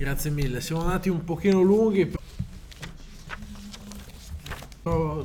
Grazie 0.00 0.30
mille, 0.30 0.62
siamo 0.62 0.80
andati 0.80 1.10
un 1.10 1.22
pochino 1.24 1.60
lunghi. 1.60 2.10
Però 4.82 5.22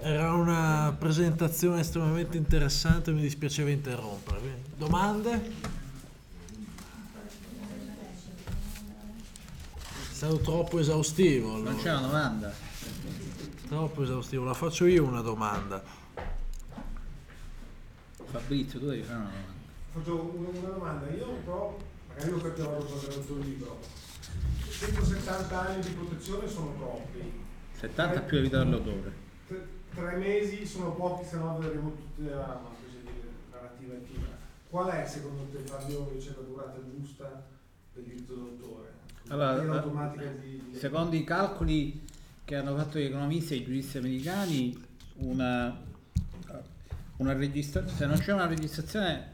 era 0.00 0.32
una 0.32 0.92
presentazione 0.98 1.82
estremamente 1.82 2.36
interessante, 2.36 3.12
mi 3.12 3.20
dispiaceva 3.20 3.70
interrompervi. 3.70 4.50
Domande? 4.76 5.52
È 10.10 10.12
stato 10.12 10.38
troppo 10.38 10.80
esaustivo. 10.80 11.52
Non 11.52 11.68
allora. 11.68 11.82
c'è 11.82 11.90
una 11.92 12.00
domanda? 12.00 12.52
Troppo 13.68 14.02
esaustivo, 14.02 14.42
la 14.42 14.54
faccio 14.54 14.86
io 14.86 15.04
una 15.04 15.20
domanda. 15.20 15.80
Fabrizio, 18.24 18.80
tu 18.80 18.86
devi 18.86 19.02
fare 19.04 19.20
una 19.20 19.30
domanda. 19.30 19.50
Faccio 19.92 20.34
una, 20.34 20.68
domanda, 20.70 21.08
io 21.10 21.26
però, 21.44 21.78
magari 22.08 22.42
capirò 22.42 22.78
dopo 22.80 22.96
aver 22.96 23.16
letto 23.16 23.32
il 23.34 23.46
libro. 23.46 24.01
170 24.82 25.60
anni 25.60 25.80
di 25.80 25.90
protezione 25.90 26.48
sono 26.48 26.74
troppi. 26.76 27.40
70 27.78 28.20
più 28.22 28.36
la 28.38 28.42
vita 28.42 28.58
dell'autore. 28.64 29.12
Tre, 29.46 29.66
tre 29.94 30.16
mesi 30.16 30.66
sono 30.66 30.92
pochi, 30.92 31.24
se 31.24 31.36
no 31.36 31.56
avremo 31.56 31.94
tutta 31.94 32.34
la 32.34 32.60
narrativa 33.52 33.94
attiva. 33.94 34.26
Qual 34.68 34.88
è 34.90 35.06
secondo 35.06 35.44
te 35.52 35.58
Fabio 35.58 36.08
invece 36.10 36.34
la 36.36 36.42
durata 36.42 36.80
giusta 36.98 37.44
del 37.94 38.04
diritto 38.04 38.34
d'autore? 38.34 38.90
Allora, 39.28 40.10
di, 40.16 40.62
di- 40.70 40.76
Secondo 40.76 41.14
i 41.14 41.22
calcoli 41.22 42.04
che 42.44 42.56
hanno 42.56 42.76
fatto 42.76 42.98
gli 42.98 43.04
economisti 43.04 43.54
e 43.54 43.56
i 43.58 43.64
giuristi 43.64 43.98
americani, 43.98 44.84
una, 45.18 45.78
una 47.18 47.32
registrazione, 47.34 47.96
se 47.96 48.06
non 48.06 48.18
c'è 48.18 48.32
una 48.32 48.46
registrazione, 48.46 49.30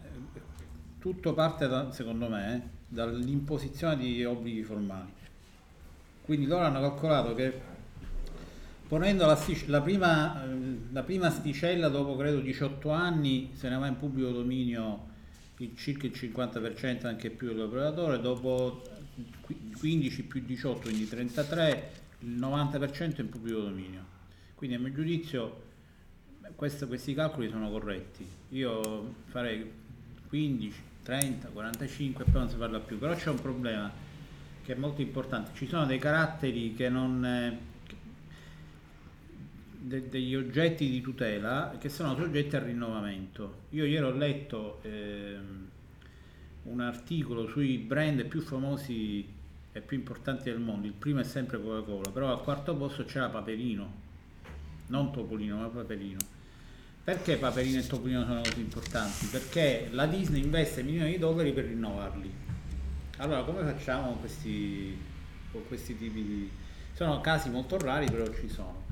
tutto 0.99 1.33
parte, 1.33 1.67
da- 1.69 1.91
secondo 1.91 2.29
me, 2.29 2.55
eh, 2.55 2.63
dall'imposizione 2.87 3.97
di 3.97 4.23
obblighi 4.25 4.63
formali. 4.63 5.17
Quindi 6.29 6.45
loro 6.45 6.67
hanno 6.67 6.81
calcolato 6.81 7.35
che 7.35 7.59
ponendo 8.87 9.25
la, 9.25 9.39
la 9.65 9.81
prima, 9.81 10.45
la 10.93 11.03
prima 11.03 11.31
sticella 11.31 11.89
dopo 11.89 12.17
credo 12.17 12.41
18 12.41 12.91
anni 12.91 13.53
se 13.55 13.71
ne 13.71 13.77
va 13.79 13.87
in 13.87 13.97
pubblico 13.97 14.29
dominio 14.29 15.07
il- 15.57 15.75
circa 15.75 16.05
il 16.05 16.13
50% 16.15 17.07
anche 17.07 17.31
più 17.31 17.49
dell'operatore, 17.49 18.21
dopo 18.21 18.83
qui- 19.41 19.73
15 19.79 20.25
più 20.25 20.43
18 20.45 20.81
quindi 20.91 21.09
33 21.09 21.91
il 22.21 22.29
90% 22.39 23.23
in 23.23 23.31
pubblico 23.31 23.61
dominio. 23.61 24.05
Quindi 24.55 24.77
a 24.77 24.81
mio 24.81 24.93
giudizio 24.93 25.63
questo- 26.57 26.87
questi 26.89 27.15
calcoli 27.15 27.49
sono 27.49 27.71
corretti. 27.71 28.27
Io 28.51 29.15
farei 29.29 29.67
15, 30.29 30.79
30, 31.03 31.49
45 31.49 32.25
e 32.27 32.31
poi 32.31 32.41
non 32.43 32.51
si 32.51 32.57
parla 32.57 32.81
più. 32.81 32.99
Però 32.99 33.15
c'è 33.15 33.31
un 33.31 33.41
problema 33.41 33.91
che 34.69 34.75
è 34.75 34.77
molto 34.77 35.01
importante. 35.01 35.53
Ci 35.55 35.67
sono 35.67 35.87
dei 35.87 35.99
caratteri 35.99 36.75
che 36.75 36.91
non... 36.91 37.25
eh, 37.25 37.59
de- 39.79 40.11
degli 40.11 40.35
oggetti 40.35 40.91
di 40.91 41.01
tutela 41.01 41.75
che 41.81 41.89
sono 41.89 42.15
soggetti 42.15 42.55
al 42.55 42.65
rinnovamento. 42.65 43.61
Io 43.71 43.87
ieri 43.87 44.05
ho 44.05 44.11
letto 44.11 44.81
ehm, 44.83 45.69
un 46.65 46.81
articolo 46.81 47.49
sui 47.49 47.79
brand 47.79 48.23
più 48.27 48.43
famosi 48.43 49.27
e 49.73 49.81
più 49.81 49.97
importanti 49.97 50.51
del 50.51 50.59
mondo. 50.59 50.87
Il 50.87 50.93
primo 50.93 51.21
è 51.21 51.25
sempre 51.25 51.59
Coca-Cola, 51.59 52.11
però 52.11 52.31
al 52.31 52.43
quarto 52.43 52.77
posto 52.77 53.07
c'era 53.07 53.31
Paperino, 53.31 53.91
non 54.89 55.11
Topolino, 55.11 55.57
ma 55.57 55.69
Paperino. 55.69 56.19
Perché 57.03 57.39
Paperino 57.39 57.79
e 57.79 57.87
Topolino 57.87 58.23
sono 58.27 58.43
così 58.43 58.61
importanti? 58.61 59.25
Perché 59.29 59.89
la 59.93 60.05
Disney 60.05 60.43
investe 60.43 60.83
milioni 60.83 61.13
di 61.13 61.19
dollari 61.19 61.55
per 61.55 61.65
rinnovarli. 61.65 62.58
Allora, 63.21 63.43
come 63.43 63.65
facciamo 63.65 64.11
con 64.11 64.21
questi, 64.21 64.97
con 65.51 65.67
questi 65.67 65.97
tipi 65.97 66.23
di... 66.23 66.51
Sono 66.93 67.21
casi 67.21 67.51
molto 67.51 67.77
rari, 67.77 68.07
però 68.07 68.25
ci 68.33 68.49
sono. 68.49 68.87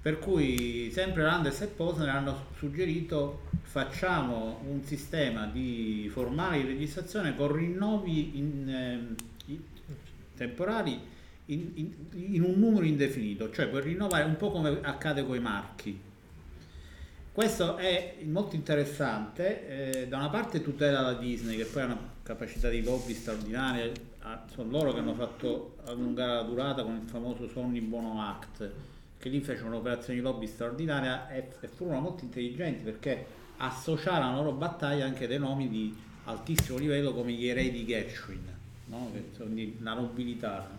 Per 0.00 0.18
cui 0.18 0.90
sempre 0.92 1.22
Landes 1.22 1.60
e 1.60 1.68
Posner 1.68 2.08
hanno 2.08 2.46
suggerito 2.56 3.42
facciamo 3.62 4.60
un 4.68 4.82
sistema 4.82 5.46
di 5.46 6.10
formale 6.12 6.60
di 6.60 6.66
registrazione 6.66 7.36
con 7.36 7.52
rinnovi 7.52 8.36
in, 8.36 8.68
ehm, 8.68 9.14
in- 9.46 9.60
temporali 10.36 11.00
in, 11.46 11.70
in- 11.74 12.42
un 12.42 12.58
numero 12.58 12.84
indefinito, 12.84 13.52
cioè 13.52 13.68
puoi 13.68 13.82
rinnovare 13.82 14.24
un 14.24 14.36
po' 14.36 14.50
come 14.50 14.80
accade 14.82 15.24
con 15.24 15.36
i 15.36 15.40
marchi. 15.40 16.00
Questo 17.30 17.76
è 17.76 18.16
molto 18.24 18.56
interessante, 18.56 20.00
eh, 20.00 20.08
da 20.08 20.18
una 20.18 20.30
parte 20.30 20.62
tutela 20.62 21.00
la 21.00 21.14
Disney 21.14 21.56
che 21.56 21.64
poi 21.64 21.82
ha 21.82 21.86
una 21.86 22.11
capacità 22.22 22.68
di 22.68 22.82
lobby 22.82 23.14
straordinaria, 23.14 23.90
ah, 24.20 24.44
sono 24.52 24.70
loro 24.70 24.92
che 24.92 25.00
hanno 25.00 25.14
fatto 25.14 25.76
allungare 25.84 26.34
la 26.34 26.42
durata 26.42 26.82
con 26.82 26.96
il 26.96 27.08
famoso 27.08 27.48
Sony 27.48 27.80
Bono 27.80 28.22
Act, 28.22 28.70
che 29.18 29.28
lì 29.28 29.40
fecero 29.40 29.66
un'operazione 29.68 30.18
di 30.18 30.24
lobby 30.24 30.46
straordinaria 30.46 31.28
e, 31.28 31.48
e 31.60 31.68
furono 31.68 32.00
molto 32.00 32.24
intelligenti 32.24 32.82
perché 32.82 33.26
associarono 33.58 34.30
alla 34.30 34.36
loro 34.36 34.52
battaglia 34.52 35.04
anche 35.04 35.26
dei 35.26 35.38
nomi 35.38 35.68
di 35.68 35.94
altissimo 36.24 36.78
livello 36.78 37.12
come 37.12 37.32
gli 37.32 37.46
eredi 37.46 37.78
di 37.78 37.86
Gershwin, 37.86 38.54
no? 38.86 39.10
che 39.12 39.30
sono 39.36 39.50
di 39.54 39.76
la 39.80 39.94
nobilità. 39.94 40.78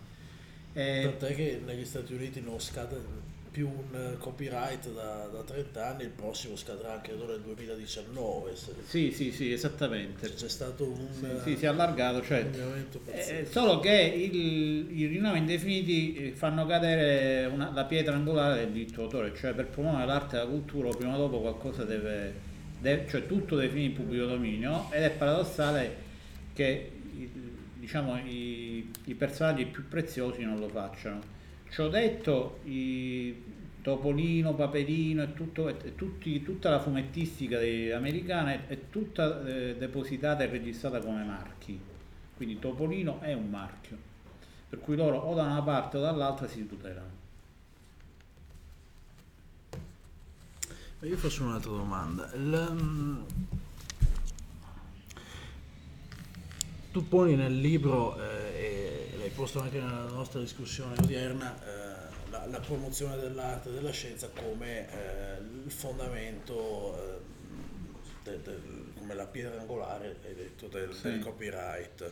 Eh, 0.74 1.02
Tant'è 1.04 1.36
che 1.36 1.62
negli 1.64 1.86
Stati 1.86 2.14
Uniti 2.14 2.42
non 2.42 2.60
scade 2.60 3.23
più 3.54 3.68
un 3.70 3.96
eh, 4.14 4.18
copyright 4.18 4.92
da, 4.92 5.30
da 5.32 5.44
30 5.44 5.88
anni, 5.90 6.04
il 6.04 6.10
prossimo 6.10 6.56
scadrà 6.56 7.00
credo 7.02 7.28
nel 7.28 7.40
2019. 7.42 8.56
se- 8.56 8.74
sì, 8.88 9.12
sì, 9.12 9.32
sì, 9.32 9.52
esattamente. 9.54 10.34
C'è 10.34 10.50
stato 10.50 10.86
un, 10.86 11.08
Sì, 11.44 11.52
sì, 11.52 11.58
si 11.58 11.66
è 11.66 11.68
allargato, 11.68 12.24
cioè, 12.24 12.46
eh, 13.06 13.46
solo 13.50 13.80
che 13.80 13.92
il- 13.94 14.98
i 15.00 15.06
rinnovi 15.06 15.38
indefiniti 15.38 16.16
eh, 16.16 16.32
fanno 16.32 16.66
cadere 16.66 17.46
una- 17.46 17.72
la 17.72 17.86
pietra 17.86 18.16
angolare 18.16 18.62
del 18.64 18.72
diritto 18.72 19.02
d'autore, 19.02 19.36
cioè 19.36 19.54
per 19.54 19.68
promuovere 19.68 20.08
l'arte 20.08 20.36
e 20.36 20.40
la 20.40 20.48
cultura 20.48 20.90
prima 20.90 21.14
o 21.14 21.18
dopo 21.20 21.40
qualcosa 21.42 21.84
deve, 21.84 22.34
deve- 22.80 23.08
cioè 23.08 23.28
tutto 23.28 23.56
deve 23.56 23.70
finire 23.70 23.90
in 23.92 23.94
pubblico 23.96 24.26
dominio 24.26 24.88
ed 24.92 25.04
è 25.04 25.12
paradossale 25.12 25.96
che 26.54 26.90
diciamo, 27.76 28.18
i, 28.18 28.90
i 29.06 29.14
personaggi 29.14 29.66
più 29.66 29.88
preziosi 29.88 30.42
non 30.44 30.58
lo 30.58 30.70
facciano. 30.70 31.33
Ciò 31.74 31.90
detto, 31.90 32.60
Topolino, 33.82 34.54
Paperino 34.54 35.24
e, 35.24 35.34
tutto- 35.34 35.70
e 35.70 35.96
tutti- 35.96 36.44
tutta 36.44 36.70
la 36.70 36.80
fumettistica 36.80 37.58
americana 37.96 38.68
è, 38.68 38.92
tutta 38.92 39.44
eh, 39.44 39.76
depositata 39.76 40.44
e 40.44 40.46
registrata 40.46 41.00
come 41.00 41.24
marchi. 41.24 41.80
Quindi 42.38 42.60
Topolino 42.60 43.20
è 43.22 43.34
un 43.34 43.50
marchio, 43.50 43.98
per 44.70 44.82
cui 44.82 44.96
loro 44.96 45.18
o 45.18 45.34
da 45.34 45.46
una 45.46 45.64
parte 45.64 45.98
o 45.98 46.02
dall'altra 46.02 46.48
si 46.48 46.68
tutelano. 46.68 47.22
Io 51.02 51.18
faccio 51.18 51.44
un'altra 51.44 51.72
domanda. 51.72 52.32
Il, 52.36 52.68
mm, 52.72 53.22
tu 56.92 57.08
poni 57.08 57.36
nel 57.36 57.60
libro, 57.60 58.16
eh, 58.22 58.53
posto 59.36 59.60
anche 59.60 59.80
nella 59.80 60.06
nostra 60.10 60.40
discussione 60.40 60.96
odierna, 61.00 61.56
eh, 61.64 62.30
la, 62.30 62.46
la 62.48 62.60
promozione 62.60 63.18
dell'arte 63.18 63.70
e 63.70 63.74
della 63.74 63.92
scienza 63.92 64.30
come 64.30 64.88
eh, 64.92 65.38
il 65.66 65.72
fondamento, 65.72 66.96
eh, 66.98 67.20
del- 68.24 68.40
del- 68.40 68.84
come 68.98 69.14
la 69.16 69.26
pietra 69.26 69.60
angolare, 69.60 70.16
detto, 70.36 70.68
del, 70.68 70.94
Sì. 70.94 71.02
del 71.04 71.20
copyright. 71.20 72.12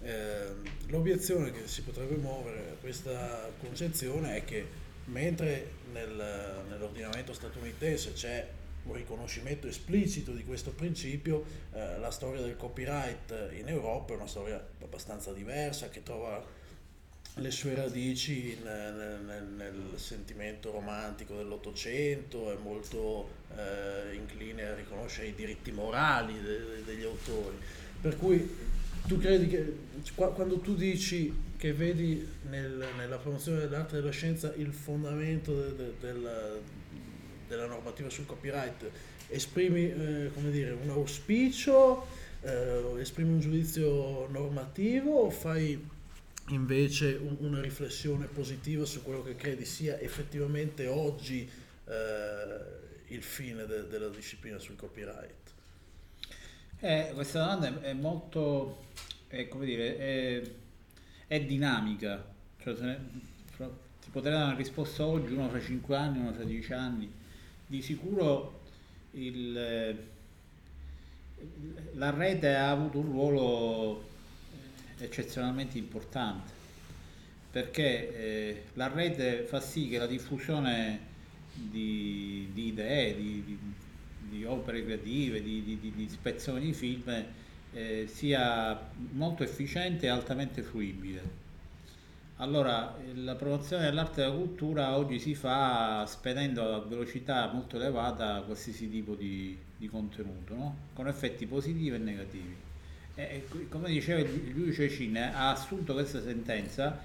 Eh, 0.00 0.46
l'obiezione 0.88 1.50
che 1.50 1.66
si 1.66 1.82
potrebbe 1.82 2.14
muovere 2.16 2.70
a 2.70 2.74
questa 2.80 3.50
concezione 3.60 4.36
è 4.36 4.44
che 4.44 4.66
mentre 5.06 5.72
nel- 5.92 6.62
nell'ordinamento 6.68 7.32
statunitense 7.32 8.12
c'è 8.12 8.46
un 8.84 8.94
riconoscimento 8.94 9.66
esplicito 9.66 10.32
di 10.32 10.44
questo 10.44 10.70
principio, 10.70 11.44
eh, 11.72 11.98
la 11.98 12.10
storia 12.10 12.40
del 12.40 12.56
copyright 12.56 13.50
in 13.52 13.68
Europa 13.68 14.12
è 14.12 14.16
una 14.16 14.26
storia 14.28 14.64
abbastanza 14.82 15.32
diversa 15.32 15.88
che 15.88 16.02
trova 16.02 16.56
le 17.38 17.50
sue 17.50 17.74
radici 17.74 18.56
nel, 18.62 19.20
nel- 19.24 19.46
nel 19.56 19.82
sentimento 19.96 20.70
romantico 20.70 21.36
dell'Ottocento, 21.36 22.52
è 22.52 22.56
molto 22.62 23.36
eh, 23.56 24.14
incline 24.14 24.64
a 24.68 24.74
riconoscere 24.74 25.28
i 25.28 25.34
diritti 25.34 25.70
morali 25.72 26.34
de- 26.40 26.58
de- 26.58 26.84
degli 26.84 27.04
autori. 27.04 27.56
Per 28.00 28.16
cui 28.16 28.48
tu 29.06 29.18
credi 29.18 29.46
che 29.48 29.76
qua- 30.14 30.32
quando 30.32 30.58
tu 30.58 30.74
dici 30.74 31.32
che 31.56 31.72
vedi 31.72 32.26
nel- 32.48 32.84
nella 32.96 33.16
promozione 33.16 33.60
dell'arte 33.60 33.96
e 33.96 34.00
della 34.00 34.12
scienza 34.12 34.52
il 34.56 34.72
fondamento 34.72 35.54
de- 35.54 35.74
de- 35.76 35.94
della, 36.00 36.50
della 37.48 37.66
normativa 37.66 38.10
sul 38.10 38.26
copyright, 38.26 38.90
esprimi 39.28 39.90
eh, 39.90 40.30
dire, 40.50 40.70
un 40.80 40.90
auspicio, 40.90 42.06
eh, 42.42 42.82
esprimi 43.00 43.32
un 43.32 43.40
giudizio 43.40 44.28
normativo 44.28 45.20
o 45.22 45.30
fai 45.30 45.96
invece 46.48 47.14
un- 47.20 47.36
una 47.40 47.60
riflessione 47.60 48.26
positiva 48.26 48.84
su 48.84 49.02
quello 49.02 49.22
che 49.22 49.36
credi 49.36 49.64
sia 49.64 49.98
effettivamente 49.98 50.86
oggi 50.86 51.48
eh, 51.86 52.76
il 53.08 53.22
fine 53.22 53.66
de- 53.66 53.86
della 53.88 54.08
disciplina 54.08 54.58
sul 54.58 54.76
copyright? 54.76 55.52
Eh, 56.80 57.10
questa 57.14 57.40
domanda 57.40 57.80
è, 57.82 57.92
molto, 57.92 58.84
è, 59.28 59.48
come 59.48 59.64
dire, 59.66 59.96
è, 59.98 60.42
è 61.26 61.40
dinamica, 61.44 62.24
cioè 62.62 62.74
ne, 62.80 62.98
ti 63.56 64.10
potrei 64.10 64.32
dare 64.32 64.44
una 64.46 64.54
risposta 64.56 65.04
oggi, 65.06 65.32
uno 65.32 65.48
fra 65.48 65.60
5 65.60 65.96
anni, 65.96 66.18
uno 66.18 66.32
fra 66.32 66.44
10 66.44 66.72
anni. 66.72 67.10
Di 67.66 67.82
sicuro 67.82 68.60
il, 69.12 69.56
eh, 69.56 69.96
la 71.94 72.10
rete 72.10 72.54
ha 72.54 72.70
avuto 72.70 72.98
un 72.98 73.04
ruolo 73.06 74.07
eccezionalmente 74.98 75.78
importante 75.78 76.56
perché 77.50 78.16
eh, 78.16 78.62
la 78.74 78.88
rete 78.88 79.42
fa 79.42 79.60
sì 79.60 79.88
che 79.88 79.98
la 79.98 80.06
diffusione 80.06 81.00
di, 81.52 82.50
di 82.52 82.66
idee, 82.66 83.16
di, 83.16 83.44
di- 83.44 83.58
di 84.28 84.44
opere 84.44 84.84
creative, 84.84 85.42
di, 85.42 86.06
spezzoni 86.10 86.66
di 86.66 86.72
film 86.74 87.24
eh, 87.72 88.06
sia 88.06 88.78
molto 89.12 89.42
efficiente 89.42 90.06
e 90.06 90.08
altamente 90.10 90.62
fruibile. 90.62 91.46
Allora, 92.36 92.96
la 93.14 93.34
promozione 93.34 93.84
dell'arte 93.84 94.20
e 94.20 94.24
della 94.24 94.36
cultura 94.36 94.96
oggi 94.96 95.18
si 95.18 95.34
fa 95.34 96.04
spedendo 96.06 96.74
a 96.74 96.78
velocità 96.80 97.50
molto 97.52 97.76
elevata 97.76 98.42
qualsiasi 98.42 98.88
tipo 98.88 99.14
di 99.14 99.58
contenuto, 99.90 100.54
no? 100.54 100.76
con 100.92 101.08
effetti 101.08 101.46
positivi 101.46 101.94
e 101.94 101.98
negativi. 101.98 102.67
E, 103.18 103.22
e 103.22 103.44
qui, 103.48 103.66
come 103.68 103.88
diceva 103.88 104.20
il 104.20 104.52
giudice 104.54 104.88
Cine, 104.88 105.34
ha 105.34 105.50
assunto 105.50 105.92
questa 105.92 106.22
sentenza 106.22 107.02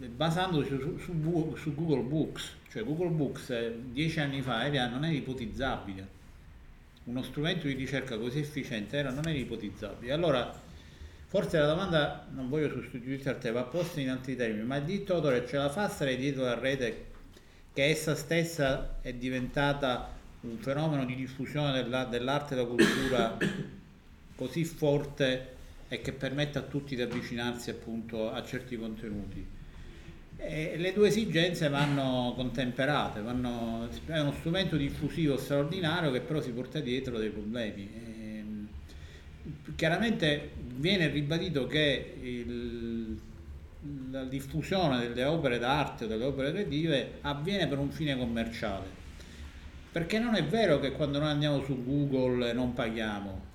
eh, 0.00 0.06
basandosi 0.06 0.68
su, 0.70 0.98
su 0.98 1.54
su 1.56 1.74
Google 1.74 2.04
Books, 2.04 2.52
cioè 2.70 2.82
Google 2.84 3.10
Books 3.10 3.50
eh, 3.50 3.76
dieci 3.92 4.18
anni 4.20 4.40
fa 4.40 4.64
era- 4.64 4.88
non 4.88 5.04
era 5.04 5.12
ipotizzabile. 5.14 6.22
Uno 7.04 7.22
strumento 7.22 7.66
di 7.66 7.74
ricerca 7.74 8.16
così 8.16 8.38
efficiente 8.38 8.96
era, 8.96 9.10
non 9.10 9.28
era 9.28 9.36
ipotizzabile. 9.38 10.10
Allora, 10.10 10.58
forse 11.26 11.58
la 11.58 11.66
domanda, 11.66 12.26
non 12.32 12.48
voglio 12.48 12.70
sostituirti 12.70 13.28
a 13.28 13.34
te, 13.34 13.50
va 13.50 13.64
posta 13.64 14.00
in 14.00 14.08
altri 14.08 14.36
termini, 14.36 14.64
ma 14.66 14.76
il 14.76 14.84
diritto 14.84 15.12
d'autore 15.12 15.46
ce 15.46 15.58
la 15.58 15.68
fa 15.68 15.86
stare 15.90 16.16
dietro 16.16 16.44
la 16.44 16.58
rete 16.58 17.12
che 17.74 17.84
essa 17.90 18.14
stessa 18.14 19.00
è 19.02 19.12
diventata 19.12 20.12
un 20.42 20.56
fenomeno 20.56 21.04
di 21.04 21.14
diffusione 21.14 21.72
della- 21.72 22.04
dell'arte 22.06 22.54
e 22.54 22.56
della 22.56 22.68
cultura 22.68 23.36
così 24.34 24.64
forte 24.64 25.52
e 25.88 26.00
che 26.00 26.12
permette 26.12 26.58
a 26.58 26.62
tutti 26.62 26.96
di 26.96 27.02
avvicinarsi 27.02 27.70
appunto 27.70 28.30
a 28.30 28.42
certi 28.44 28.76
contenuti. 28.76 29.46
E 30.36 30.74
le 30.76 30.92
due 30.92 31.08
esigenze 31.08 31.68
vanno 31.68 32.32
contemperate, 32.34 33.20
vanno- 33.20 33.88
è 34.06 34.18
uno 34.18 34.32
strumento 34.32 34.76
diffusivo 34.76 35.36
straordinario 35.36 36.10
che 36.10 36.20
però 36.20 36.40
si 36.40 36.50
porta 36.50 36.80
dietro 36.80 37.18
dei 37.18 37.30
problemi. 37.30 37.88
Ehm, 37.94 38.68
chiaramente 39.76 40.50
viene 40.76 41.08
ribadito 41.08 41.66
che 41.66 42.16
il- 42.20 43.18
la 44.10 44.24
diffusione 44.24 45.08
delle 45.08 45.24
opere 45.24 45.58
d'arte 45.58 46.04
o 46.04 46.08
delle 46.08 46.24
opere 46.24 46.50
creative 46.50 47.18
avviene 47.20 47.68
per 47.68 47.78
un 47.78 47.90
fine 47.90 48.16
commerciale. 48.16 49.02
Perché 49.92 50.18
non 50.18 50.34
è 50.34 50.44
vero 50.44 50.80
che 50.80 50.92
quando 50.92 51.18
noi 51.20 51.28
andiamo 51.28 51.62
su 51.62 51.84
Google 51.84 52.52
non 52.52 52.72
paghiamo, 52.72 53.52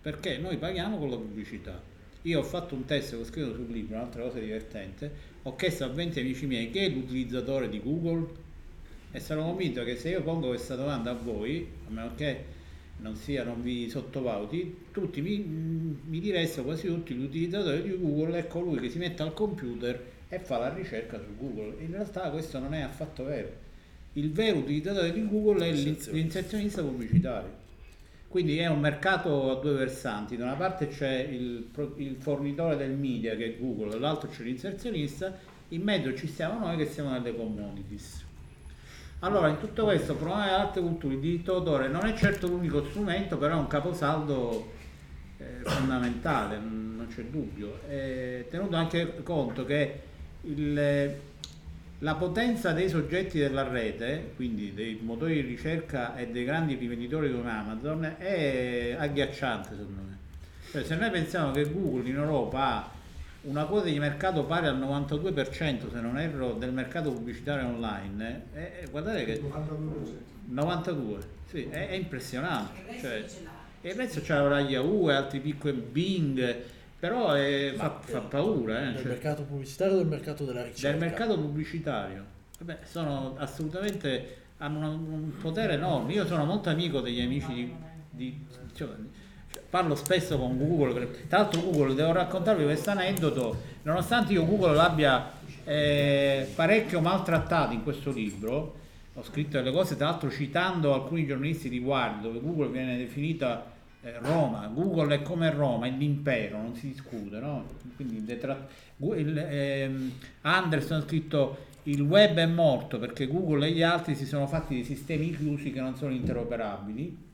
perché 0.00 0.38
noi 0.38 0.56
paghiamo 0.56 0.98
con 0.98 1.10
la 1.10 1.16
pubblicità. 1.16 1.80
Io 2.22 2.38
ho 2.40 2.42
fatto 2.42 2.74
un 2.74 2.84
test 2.84 3.10
che 3.10 3.16
ho 3.16 3.24
scritto 3.24 3.54
sul 3.54 3.70
libro, 3.70 3.96
un'altra 3.96 4.22
cosa 4.22 4.38
divertente, 4.38 5.10
ho 5.42 5.56
chiesto 5.56 5.84
a 5.84 5.88
20 5.88 6.20
amici 6.20 6.46
miei 6.46 6.70
chi 6.70 6.78
è 6.80 6.88
l'utilizzatore 6.90 7.68
di 7.68 7.80
Google 7.82 8.26
e 9.12 9.20
sono 9.20 9.42
convinto 9.44 9.82
che 9.84 9.96
se 9.96 10.10
io 10.10 10.22
pongo 10.22 10.48
questa 10.48 10.74
domanda 10.76 11.10
a 11.10 11.14
voi, 11.14 11.66
a 11.88 11.90
meno 11.90 12.14
che 12.14 12.44
non, 12.98 13.16
sia, 13.16 13.42
non 13.44 13.62
vi 13.62 13.88
sottovaluti, 13.88 14.76
tutti 14.92 15.22
mi, 15.22 15.38
mi 15.38 16.20
direste 16.20 16.62
quasi 16.62 16.86
tutti 16.86 17.14
l'utilizzatore 17.14 17.82
di 17.82 17.96
Google 17.96 18.38
è 18.38 18.46
colui 18.46 18.78
che 18.80 18.90
si 18.90 18.98
mette 18.98 19.22
al 19.22 19.32
computer 19.32 19.98
e 20.28 20.38
fa 20.38 20.58
la 20.58 20.72
ricerca 20.74 21.18
su 21.18 21.36
Google. 21.38 21.82
In 21.82 21.90
realtà 21.92 22.28
questo 22.30 22.58
non 22.58 22.74
è 22.74 22.80
affatto 22.82 23.24
vero. 23.24 23.50
Il 24.14 24.30
vero 24.32 24.58
utilizzatore 24.58 25.12
di 25.12 25.26
Google 25.26 25.66
è 25.66 25.72
l'in- 25.72 25.84
L'inserzionista. 25.84 26.12
l'inserzionista 26.12 26.82
pubblicitario. 26.82 27.68
Quindi 28.30 28.58
è 28.58 28.68
un 28.68 28.78
mercato 28.78 29.50
a 29.50 29.60
due 29.60 29.72
versanti, 29.72 30.36
da 30.36 30.44
una 30.44 30.54
parte 30.54 30.86
c'è 30.86 31.18
il, 31.18 31.68
il 31.96 32.14
fornitore 32.20 32.76
del 32.76 32.92
media 32.92 33.34
che 33.34 33.46
è 33.46 33.58
Google, 33.58 33.90
dall'altro 33.90 34.28
c'è 34.28 34.44
l'inserzionista, 34.44 35.36
in 35.70 35.82
mezzo 35.82 36.14
ci 36.14 36.28
siamo 36.28 36.64
noi 36.64 36.76
che 36.76 36.86
siamo 36.86 37.10
nelle 37.10 37.34
commodities. 37.34 38.24
Allora, 39.18 39.48
in 39.48 39.58
tutto 39.58 39.82
questo, 39.82 40.14
promuovere 40.14 40.52
l'arte 40.52 40.78
e 40.78 40.82
cultura, 40.82 41.14
il 41.14 41.18
diritto 41.18 41.54
d'autore 41.54 41.88
non 41.88 42.06
è 42.06 42.14
certo 42.14 42.46
l'unico 42.46 42.84
strumento, 42.84 43.36
però 43.36 43.56
è 43.56 43.58
un 43.58 43.66
caposaldo 43.66 44.70
eh, 45.38 45.62
fondamentale, 45.64 46.56
non 46.56 47.08
c'è 47.12 47.24
dubbio. 47.24 47.80
Eh, 47.88 48.46
tenuto 48.48 48.76
anche 48.76 49.24
conto 49.24 49.64
che 49.64 50.00
il- 50.42 51.12
la 52.00 52.14
potenza 52.14 52.72
dei 52.72 52.88
soggetti 52.88 53.38
della 53.38 53.66
rete, 53.66 54.32
quindi 54.36 54.74
dei 54.74 54.98
motori 55.02 55.34
di 55.34 55.40
ricerca 55.42 56.16
e 56.16 56.28
dei 56.28 56.44
grandi 56.44 56.74
rivenditori 56.74 57.32
come 57.32 57.50
Amazon, 57.50 58.14
è 58.18 58.96
agghiacciante 58.98 59.70
secondo 59.70 60.00
me. 60.02 60.18
Cioè, 60.70 60.84
se 60.84 60.96
noi 60.96 61.10
pensiamo 61.10 61.50
che 61.50 61.70
Google 61.70 62.08
in 62.08 62.16
Europa 62.16 62.58
ha 62.58 62.90
una 63.42 63.64
quota 63.64 63.88
di 63.88 63.98
mercato 63.98 64.44
pari 64.44 64.66
al 64.66 64.78
92%, 64.78 65.90
se 65.90 66.00
non 66.00 66.18
erro, 66.18 66.52
del 66.52 66.72
mercato 66.72 67.10
pubblicitario 67.12 67.66
online, 67.66 68.44
eh, 68.54 68.86
guardate 68.90 69.24
che 69.24 69.40
92%. 69.40 70.28
92, 70.46 71.18
sì, 71.46 71.64
è, 71.70 71.88
è 71.88 71.94
impressionante. 71.94 72.98
Cioè, 72.98 73.24
ce 73.26 73.58
e 73.82 73.90
il 73.90 73.94
resto 73.94 74.20
c'era 74.20 74.46
la 74.46 74.60
Yahoo 74.60 75.10
e 75.10 75.14
altri 75.14 75.40
piccoli 75.40 75.72
Bing, 75.72 76.62
però 77.00 77.32
è- 77.32 77.72
fa, 77.74 77.84
Ma, 77.84 77.98
fa 78.00 78.18
eh, 78.18 78.20
paura. 78.28 78.80
Eh, 78.82 78.84
Del 78.92 78.96
cioè, 78.98 79.06
mercato 79.06 79.42
pubblicitario 79.42 79.94
o 79.94 79.96
del 79.96 80.06
mercato 80.06 80.44
della 80.44 80.62
ricerca? 80.62 80.90
del 80.98 81.08
mercato 81.08 81.38
pubblicitario. 81.40 82.24
Vabbè, 82.58 82.78
sono 82.84 83.34
assolutamente 83.38 84.36
hanno 84.58 84.78
una- 84.78 84.88
un 84.88 85.32
potere 85.40 85.72
enorme. 85.72 86.12
Io 86.12 86.26
sono 86.26 86.44
molto 86.44 86.68
amico 86.68 87.00
degli 87.00 87.20
amici 87.22 87.52
di, 87.54 87.74
di- 88.10 88.46
cioè, 88.74 88.88
parlo 89.70 89.94
spesso 89.94 90.38
con 90.38 90.58
Google. 90.58 91.26
Tra 91.26 91.38
l'altro, 91.38 91.62
Google 91.62 91.94
devo 91.94 92.12
raccontarvi 92.12 92.64
questo 92.64 92.90
aneddoto. 92.90 93.56
Nonostante 93.82 94.34
io 94.34 94.44
Google 94.44 94.74
l'abbia 94.74 95.32
eh, 95.64 96.46
parecchio 96.54 97.00
maltrattato 97.00 97.72
in 97.72 97.82
questo 97.82 98.10
libro, 98.12 98.74
ho 99.14 99.22
scritto 99.24 99.56
delle 99.56 99.72
cose, 99.72 99.96
tra 99.96 100.10
l'altro 100.10 100.30
citando 100.30 100.92
alcuni 100.92 101.26
giornalisti 101.26 101.68
di 101.70 101.78
riguardo, 101.78 102.28
dove 102.28 102.40
Google 102.40 102.68
viene 102.68 102.96
definita 102.98 103.64
eh, 103.64 103.79
Roma, 104.20 104.66
Google 104.72 105.16
è 105.16 105.22
come 105.22 105.50
Roma, 105.50 105.86
è 105.86 105.90
l'impero, 105.90 106.60
non 106.60 106.74
si 106.74 106.88
discute, 106.88 107.38
no? 107.38 107.64
Quindi 107.96 108.24
detra- 108.24 108.66
Gu- 108.96 109.18
il, 109.18 109.36
ehm, 109.36 110.12
Anderson 110.42 110.98
ha 110.98 111.02
scritto 111.02 111.68
il 111.84 112.00
web 112.02 112.36
è 112.36 112.46
morto 112.46 112.98
perché 112.98 113.26
Google 113.26 113.66
e 113.66 113.72
gli 113.72 113.82
altri 113.82 114.14
si 114.14 114.26
sono 114.26 114.46
fatti 114.46 114.74
dei 114.74 114.84
sistemi 114.84 115.34
chiusi 115.34 115.72
che 115.72 115.80
non 115.80 115.96
sono 115.96 116.12
interoperabili. 116.12 117.28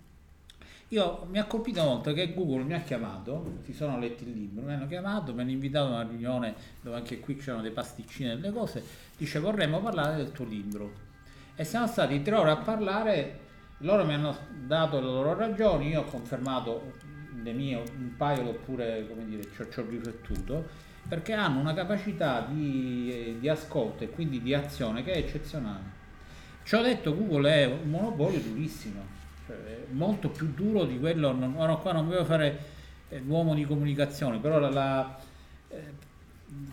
Io 0.91 1.27
mi 1.31 1.39
ha 1.39 1.45
colpito 1.47 1.83
molto 1.83 2.13
che 2.13 2.33
Google 2.33 2.63
mi 2.63 2.75
ha 2.75 2.81
chiamato, 2.81 3.59
si 3.65 3.73
sono 3.73 3.99
letti 3.99 4.23
il 4.23 4.31
libro, 4.31 4.65
mi 4.65 4.73
hanno 4.73 4.87
chiamato, 4.87 5.35
mi 5.35 5.41
hanno 5.41 5.51
invitato 5.51 5.87
a 5.87 5.91
una 5.91 6.09
riunione 6.09 6.55
dove 6.81 6.97
anche 6.97 7.19
qui 7.19 7.37
c'erano 7.37 7.63
dei 7.63 7.73
pasticcini 7.73 8.31
e 8.31 8.37
delle 8.37 8.53
cose, 8.53 8.85
dice 9.17 9.41
vorremmo 9.41 9.81
parlare 9.81 10.17
del 10.17 10.31
tuo 10.31 10.45
libro. 10.45 11.05
E 11.57 11.65
siamo 11.65 11.89
stati 11.89 12.23
tre 12.23 12.37
ore 12.37 12.51
a 12.51 12.57
parlare, 12.57 13.39
loro 13.79 14.05
mi 14.05 14.15
hanno 14.15 14.37
dato 14.67 14.99
le 14.99 15.07
loro 15.07 15.35
ragioni, 15.35 15.89
io 15.89 16.01
ho 16.01 16.05
confermato 16.05 16.95
le 17.43 17.53
mie, 17.53 17.77
un 17.77 18.17
paio 18.17 18.49
oppure 18.49 19.07
come 19.09 19.25
dire, 19.27 19.43
ci 19.53 19.63
ho, 19.63 19.87
riflettuto, 19.89 20.67
perché 21.09 21.33
hanno 21.33 21.61
una 21.61 21.75
capacità 21.75 22.41
di, 22.41 23.37
di 23.39 23.49
ascolto 23.49 24.05
e 24.05 24.11
quindi 24.11 24.41
di 24.41 24.55
azione 24.55 25.03
che 25.03 25.13
è 25.13 25.19
eccezionale. 25.19 26.05
Ci 26.63 26.75
ho 26.75 26.83
detto 26.83 27.15
Google 27.15 27.55
è 27.55 27.67
un 27.67 27.89
monopolio 27.89 28.41
durissimo, 28.41 29.01
cioè 29.47 29.85
molto 29.91 30.31
più 30.31 30.53
duro 30.53 30.85
di 30.85 30.99
quello, 30.99 31.33
non, 31.33 31.55
ora 31.57 31.77
qua 31.77 31.93
non 31.93 32.09
voglio 32.09 32.25
fare 32.25 32.59
eh, 33.09 33.21
l'uomo 33.21 33.55
di 33.55 33.65
comunicazione, 33.65 34.39
però 34.39 34.59
la, 34.59 34.71
la, 34.71 35.19
eh, 35.69 35.93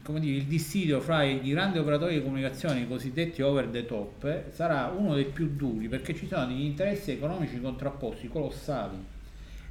come 0.03 0.19
dire, 0.19 0.37
il 0.37 0.45
dissidio 0.45 0.99
fra 0.99 1.23
i 1.23 1.41
grandi 1.49 1.77
operatori 1.77 2.15
di 2.15 2.23
comunicazione, 2.23 2.81
i 2.81 2.87
cosiddetti 2.87 3.41
over 3.41 3.67
the 3.67 3.85
top, 3.85 4.51
sarà 4.51 4.93
uno 4.95 5.15
dei 5.15 5.25
più 5.25 5.55
duri 5.55 5.87
perché 5.87 6.13
ci 6.13 6.27
sono 6.27 6.45
degli 6.45 6.63
interessi 6.63 7.11
economici 7.11 7.59
contrapposti 7.59 8.27
colossali. 8.27 8.97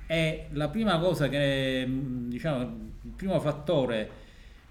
E 0.07 0.47
la 0.53 0.69
prima 0.69 0.99
cosa 0.99 1.29
che, 1.29 1.87
mh, 1.87 2.29
diciamo, 2.29 2.63
il 3.03 3.11
primo 3.15 3.39
fattore 3.41 4.21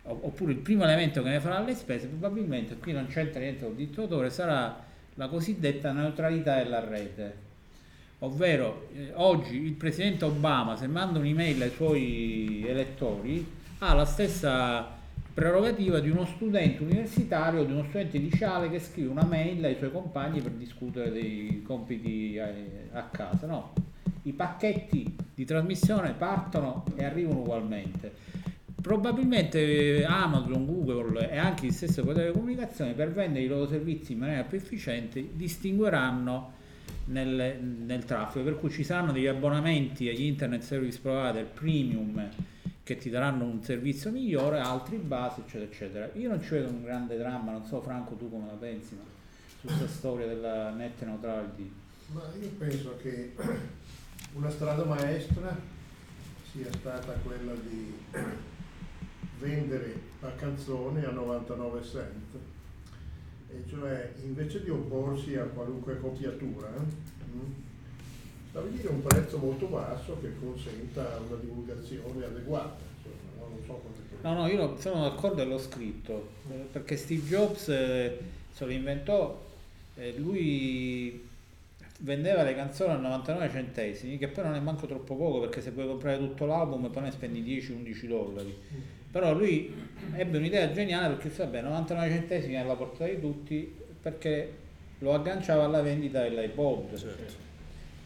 oppure 0.04 0.54
il 0.54 0.58
primo 0.58 0.84
elemento 0.84 1.22
che 1.22 1.30
ne 1.30 1.40
farà 1.40 1.60
le 1.60 1.76
spese 1.76 2.08
probabilmente 2.08 2.78
qui 2.78 2.92
non 2.92 3.06
c'entra 3.08 3.40
niente 3.40 3.66
col 3.66 3.76
diritto 3.76 4.02
d'autore 4.02 4.32
sarà 4.32 4.84
la 5.14 5.28
cosiddetta 5.28 5.92
neutralità 5.92 6.56
della 6.56 6.84
rete 6.84 7.50
ovvero 8.20 8.90
eh, 8.96 9.12
oggi 9.14 9.58
il 9.58 9.74
presidente 9.74 10.26
Obama 10.26 10.76
se 10.76 10.88
manda 10.88 11.20
un'email 11.20 11.62
ai 11.62 11.70
suoi 11.70 12.66
elettori 12.68 13.48
ha 13.80 13.94
la 13.94 14.06
stessa 14.06 15.00
prerogativa 15.34 16.00
di 16.00 16.10
uno 16.10 16.26
studente 16.26 16.84
universitario 16.84 17.62
o 17.62 17.64
di 17.64 17.72
uno 17.72 17.84
studente 17.84 18.18
liceale 18.18 18.70
che 18.70 18.80
scrive 18.80 19.10
una 19.10 19.24
mail 19.24 19.64
ai 19.64 19.76
suoi 19.76 19.92
compagni 19.92 20.42
per 20.42 20.52
discutere 20.52 21.12
dei 21.12 21.62
compiti 21.66 22.36
eh, 22.36 22.90
a 22.92 23.04
casa 23.04 23.48
no? 23.48 23.74
i 24.24 24.34
pacchetti 24.34 25.16
di 25.34 25.46
trasmissione 25.46 26.14
partono 26.14 26.84
e 26.96 27.06
arrivano 27.06 27.40
ugualmente 27.40 28.32
probabilmente 28.82 30.04
Amazon, 30.04 30.66
Google 30.66 31.30
e 31.30 31.38
anche 31.38 31.68
il 31.68 31.72
stesso 31.72 32.04
potere 32.04 32.28
di 32.28 32.34
comunicazione 32.34 32.94
per 32.94 33.12
vendere 33.12 33.46
i 33.46 33.48
loro 33.48 33.68
servizi 33.68 34.14
in 34.14 34.20
maniera 34.20 34.44
più 34.44 34.58
efficiente 34.58 35.30
distingueranno 35.34 36.60
nel, 37.06 37.60
nel 37.62 38.04
traffico, 38.06 38.44
per 38.44 38.60
cui 38.60 38.70
ci 38.70 38.84
saranno 38.84 39.12
degli 39.12 39.28
abbonamenti 39.28 40.10
agli 40.10 40.24
internet 40.24 40.62
service 40.62 41.00
provider 41.00 41.46
premium 41.46 42.30
che 42.84 42.98
ti 42.98 43.10
daranno 43.10 43.46
un 43.46 43.64
servizio 43.64 44.12
migliore, 44.12 44.60
altri 44.60 44.98
base, 44.98 45.42
eccetera, 45.42 45.66
eccetera. 45.66 46.10
Io 46.14 46.30
non 46.30 46.42
ci 46.42 46.50
vedo 46.50 46.70
un 46.70 46.84
grande 46.84 47.18
dramma, 47.18 47.52
non 47.52 47.66
so 47.66 47.82
Franco 47.82 48.16
tu 48.16 48.30
come 48.30 48.48
la 48.48 48.54
pensi, 48.54 48.96
ma 48.96 49.04
su 49.60 49.68
questa 49.68 49.88
storia 49.88 50.26
della 50.26 50.72
net 50.72 51.02
neutrality. 51.04 51.72
Ma 52.14 52.24
io 52.42 52.50
penso 52.58 52.98
che 52.98 53.36
una 54.34 54.50
strada 54.50 54.84
maestra 54.84 55.56
sia 56.52 56.72
stata 56.72 57.14
quella 57.24 57.54
di 57.54 57.94
vendere 59.40 59.96
la 60.20 60.34
canzone 60.36 61.06
a 61.06 61.12
99 61.12 61.84
cent, 61.84 62.36
e 63.50 63.64
cioè 63.68 64.14
invece 64.24 64.64
di 64.64 64.70
opporsi 64.70 65.36
a 65.36 65.44
qualunque 65.44 66.00
copiatura, 66.00 66.70
mm, 66.70 67.52
stabilire 68.52 68.90
un 68.90 69.02
prezzo 69.02 69.38
molto 69.38 69.66
basso 69.68 70.18
che 70.22 70.30
consenta 70.38 71.20
una 71.26 71.38
divulgazione 71.40 72.26
adeguata. 72.26 72.76
Insomma, 72.98 73.48
non 73.48 73.64
so 73.66 73.74
come 73.74 74.00
No, 74.22 74.34
no, 74.34 74.48
io 74.48 74.78
sono 74.78 75.04
d'accordo 75.04 75.42
e 75.42 75.46
l'ho 75.46 75.58
scritto, 75.58 76.30
eh, 76.52 76.68
perché 76.72 76.96
Steve 76.96 77.24
Jobs 77.24 77.70
eh, 77.70 78.20
se 78.54 78.66
lo 78.66 78.72
inventò, 78.72 79.44
eh, 79.96 80.14
lui 80.18 81.28
vendeva 82.00 82.44
le 82.44 82.54
canzoni 82.54 82.92
a 82.92 82.98
99 82.98 83.50
centesimi, 83.50 84.18
che 84.20 84.28
poi 84.28 84.44
non 84.44 84.54
è 84.54 84.60
manco 84.60 84.86
troppo 84.86 85.16
poco, 85.16 85.40
perché 85.40 85.62
se 85.62 85.72
puoi 85.72 85.88
comprare 85.88 86.20
tutto 86.20 86.46
l'album 86.46 86.90
poi 86.92 87.04
ne 87.04 87.12
spendi 87.12 87.42
10-11 87.42 88.06
dollari. 88.06 88.56
Però 89.10 89.34
lui 89.34 89.74
ebbe 90.14 90.38
un'idea 90.38 90.72
geniale 90.72 91.16
perché 91.16 91.36
vabbè, 91.36 91.62
99 91.64 92.10
centesimi 92.10 92.54
è 92.54 92.58
alla 92.58 92.76
portata 92.76 93.10
di 93.10 93.20
tutti, 93.20 93.76
perché 94.00 94.54
lo 95.00 95.14
agganciava 95.14 95.64
alla 95.64 95.82
vendita 95.82 96.22
dell'iPod. 96.22 96.96
Certo. 96.96 97.50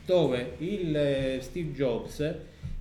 Dove 0.06 0.56
il 0.60 0.96
eh, 0.96 1.40
Steve 1.42 1.72
Jobs, 1.72 2.36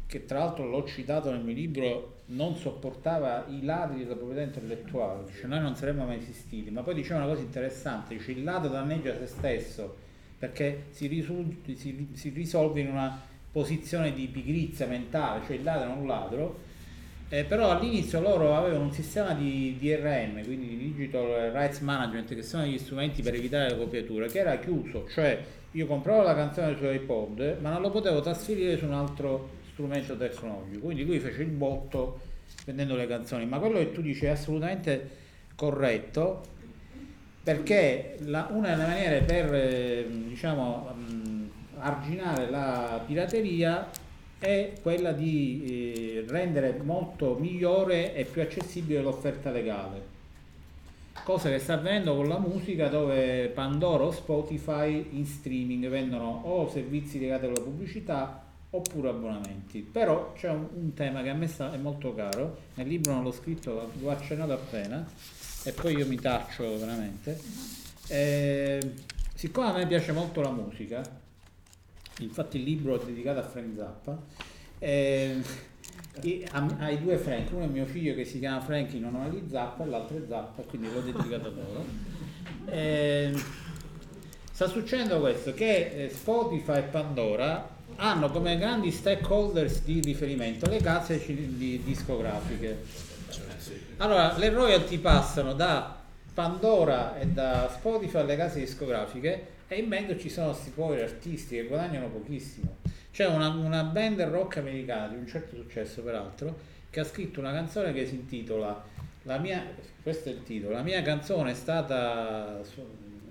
che 0.07 0.27
tra 0.27 0.41
l'altro 0.41 0.69
l'ho 0.69 0.85
citato 0.85 1.31
nel 1.31 1.41
mio 1.41 1.55
libro, 1.55 2.13
non 2.27 2.57
sopportava 2.57 3.47
i 3.49 3.63
ladri 3.65 4.03
della 4.03 4.15
proprietà 4.15 4.43
intellettuale, 4.43 5.25
dice 5.25 5.47
noi 5.47 5.61
non 5.61 5.75
saremmo 5.75 6.05
mai 6.05 6.19
esistiti, 6.19 6.71
ma 6.71 6.83
poi 6.83 6.95
diceva 6.95 7.21
una 7.21 7.29
cosa 7.29 7.43
interessante, 7.43 8.17
dice 8.17 8.33
il 8.33 8.45
ladro 8.45 8.71
danneggia 8.71 9.17
se 9.17 9.27
stesso 9.27 10.03
perché 10.39 10.85
si, 10.91 11.07
risul- 11.07 11.57
si- 11.75 12.09
si 12.13 12.29
risolve 12.31 12.81
in 12.81 12.89
una 12.89 13.19
posizione 13.51 14.13
di 14.13 14.27
pigrizia 14.27 14.87
mentale, 14.87 15.43
cioè 15.47 15.57
il 15.57 15.63
ladro 15.63 15.91
è 15.91 15.97
un 15.97 16.07
ladro, 16.07 16.59
eh, 17.31 17.45
però 17.45 17.71
all'inizio 17.71 18.21
loro 18.21 18.55
avevano 18.55 18.85
un 18.85 18.93
sistema 18.93 19.33
di 19.33 19.77
DRM, 19.81 20.45
quindi 20.45 20.69
di 20.69 20.93
Digital 20.93 21.51
Rights 21.53 21.79
Management, 21.81 22.35
che 22.35 22.43
sono 22.43 22.65
gli 22.65 22.79
strumenti 22.79 23.23
per 23.23 23.35
evitare 23.35 23.71
le 23.71 23.79
copiature, 23.79 24.27
che 24.27 24.41
era 24.41 24.59
chiuso, 24.59 25.09
cioè 25.09 25.43
io 25.75 25.87
compravo 25.87 26.23
la 26.23 26.35
canzone 26.35 26.77
su 26.77 26.85
iPod, 26.85 27.59
ma 27.61 27.71
non 27.71 27.83
lo 27.83 27.91
potevo 27.91 28.21
trasferire 28.21 28.77
su 28.77 28.85
un 28.87 28.93
altro 28.93 29.51
strumento 29.73 30.17
tecnologico, 30.17 30.85
quindi 30.85 31.05
lui 31.05 31.19
fece 31.19 31.43
il 31.43 31.49
botto 31.49 32.21
vendendo 32.65 32.95
le 32.95 33.07
canzoni, 33.09 33.45
ma 33.47 33.59
quello 33.59 33.79
che 33.79 33.91
tu 33.93 34.01
dici 34.01 34.25
è 34.27 34.29
assolutamente 34.29 35.11
corretto, 35.57 36.43
perché 37.43 38.17
la- 38.21 38.49
una 38.51 38.71
delle 38.71 38.87
maniere 38.87 39.21
per 39.23 39.53
eh, 39.55 40.07
diciamo, 40.29 40.95
mh, 40.95 41.51
arginare 41.79 42.49
la 42.51 43.03
pirateria 43.05 43.91
è 44.39 44.73
quella 44.81 45.13
di 45.13 46.23
eh, 46.25 46.25
rendere 46.29 46.79
molto 46.83 47.37
migliore 47.39 48.15
e 48.15 48.25
più 48.25 48.43
accessibile 48.43 49.03
l'offerta 49.03 49.51
legale. 49.51 50.14
Cosa 51.23 51.49
che 51.49 51.59
sta 51.59 51.75
avvenendo 51.75 52.15
con 52.17 52.29
la 52.29 52.39
musica 52.39 52.89
dove 52.89 53.49
Pandora 53.49 54.05
o 54.05 54.11
Spotify 54.11 55.09
in 55.13 55.25
streaming 55.25 55.89
vendono 55.89 56.43
o 56.45 56.69
servizi 56.69 57.19
legati 57.19 57.47
alla 57.47 57.61
pubblicità 57.61 58.43
oppure 58.71 59.09
abbonamenti. 59.09 59.81
Però 59.81 60.33
c'è 60.35 60.51
un, 60.51 60.67
un 60.75 60.93
tema 60.93 61.23
che 61.23 61.31
a 61.31 61.35
me 61.35 61.47
sta, 61.47 61.73
è 61.73 61.79
molto 61.79 62.15
caro, 62.15 62.59
nel 62.75 62.89
libro 62.89 63.13
non 63.13 63.23
l'ho 63.23 63.33
scritto, 63.33 63.91
l'ho 63.99 64.11
accennato 64.11 64.53
appena, 64.53 65.07
e 65.65 65.73
poi 65.73 65.97
io 65.97 66.07
mi 66.07 66.17
taccio 66.17 66.79
veramente. 66.79 67.41
Eh, 68.09 68.93
siccome 69.35 69.69
a 69.69 69.73
me 69.73 69.87
piace 69.87 70.13
molto 70.13 70.43
la 70.43 70.51
musica, 70.51 71.03
infatti 72.19 72.59
il 72.59 72.65
libro 72.65 73.01
è 73.01 73.05
dedicato 73.05 73.39
a 73.39 73.45
Frank 73.45 73.77
Zappa, 73.77 74.19
eh, 74.79 75.41
a- 76.51 76.77
ai 76.79 77.01
due 77.03 77.17
Frank, 77.17 77.51
uno 77.53 77.65
è 77.65 77.67
mio 77.69 77.87
figlio 77.87 78.15
che 78.15 78.25
si 78.25 78.39
chiama 78.39 78.61
Frank 78.61 78.93
in 78.95 79.05
onore 79.05 79.31
di 79.31 79.49
Zappa 79.51 79.85
e 79.85 79.87
l'altro 79.89 80.17
è 80.17 80.23
Zappa, 80.29 80.63
quindi 80.63 80.93
l'ho 80.93 81.01
dedicato 81.01 81.47
a 81.47 81.51
loro. 81.51 81.85
Eh, 82.67 83.33
sta 84.53 84.69
succedendo 84.69 85.21
questo, 85.21 85.53
che 85.55 86.05
eh, 86.05 86.09
Spotify 86.11 86.79
e 86.79 86.83
Pandora 86.83 87.69
hanno 87.97 88.31
come 88.31 88.57
grandi 88.59 88.91
stakeholders 88.91 89.83
di 89.83 90.01
riferimento 90.01 90.69
le 90.69 90.79
case 90.79 91.23
di- 91.27 91.83
discografiche. 91.85 92.83
Allora, 93.99 94.37
le 94.37 94.49
royalty 94.51 94.99
passano 94.99 95.53
da 95.55 96.01
Pandora 96.33 97.17
e 97.19 97.27
da 97.27 97.71
Spotify 97.73 98.19
alle 98.19 98.37
case 98.37 98.59
discografiche 98.61 99.47
e 99.69 99.77
in 99.77 99.87
mezzo 99.89 100.19
ci 100.19 100.29
sono 100.29 100.51
questi 100.51 100.71
poveri 100.71 101.03
artisti 101.03 101.57
che 101.57 101.65
guadagnano 101.67 102.09
pochissimo. 102.09 102.77
C'è 103.15 103.29
una, 103.29 103.47
una 103.47 103.85
band 103.85 104.21
rock 104.23 104.57
americana 104.57 105.07
di 105.07 105.15
un 105.15 105.29
certo 105.29 105.55
successo 105.55 106.03
peraltro 106.03 106.59
che 106.91 106.99
ha 106.99 107.05
scritto 107.05 107.39
una 107.39 107.53
canzone 107.53 107.93
che 107.93 108.09
si 108.09 108.17
intitola 108.17 108.85
la 109.23 109.39
mia, 109.39 109.65
questo 110.03 110.31
è 110.31 110.33
il 110.33 110.43
titolo, 110.43 110.73
la 110.73 110.83
mia 110.83 111.01
canzone 111.01 111.53
è 111.53 111.55
stata 111.55 112.61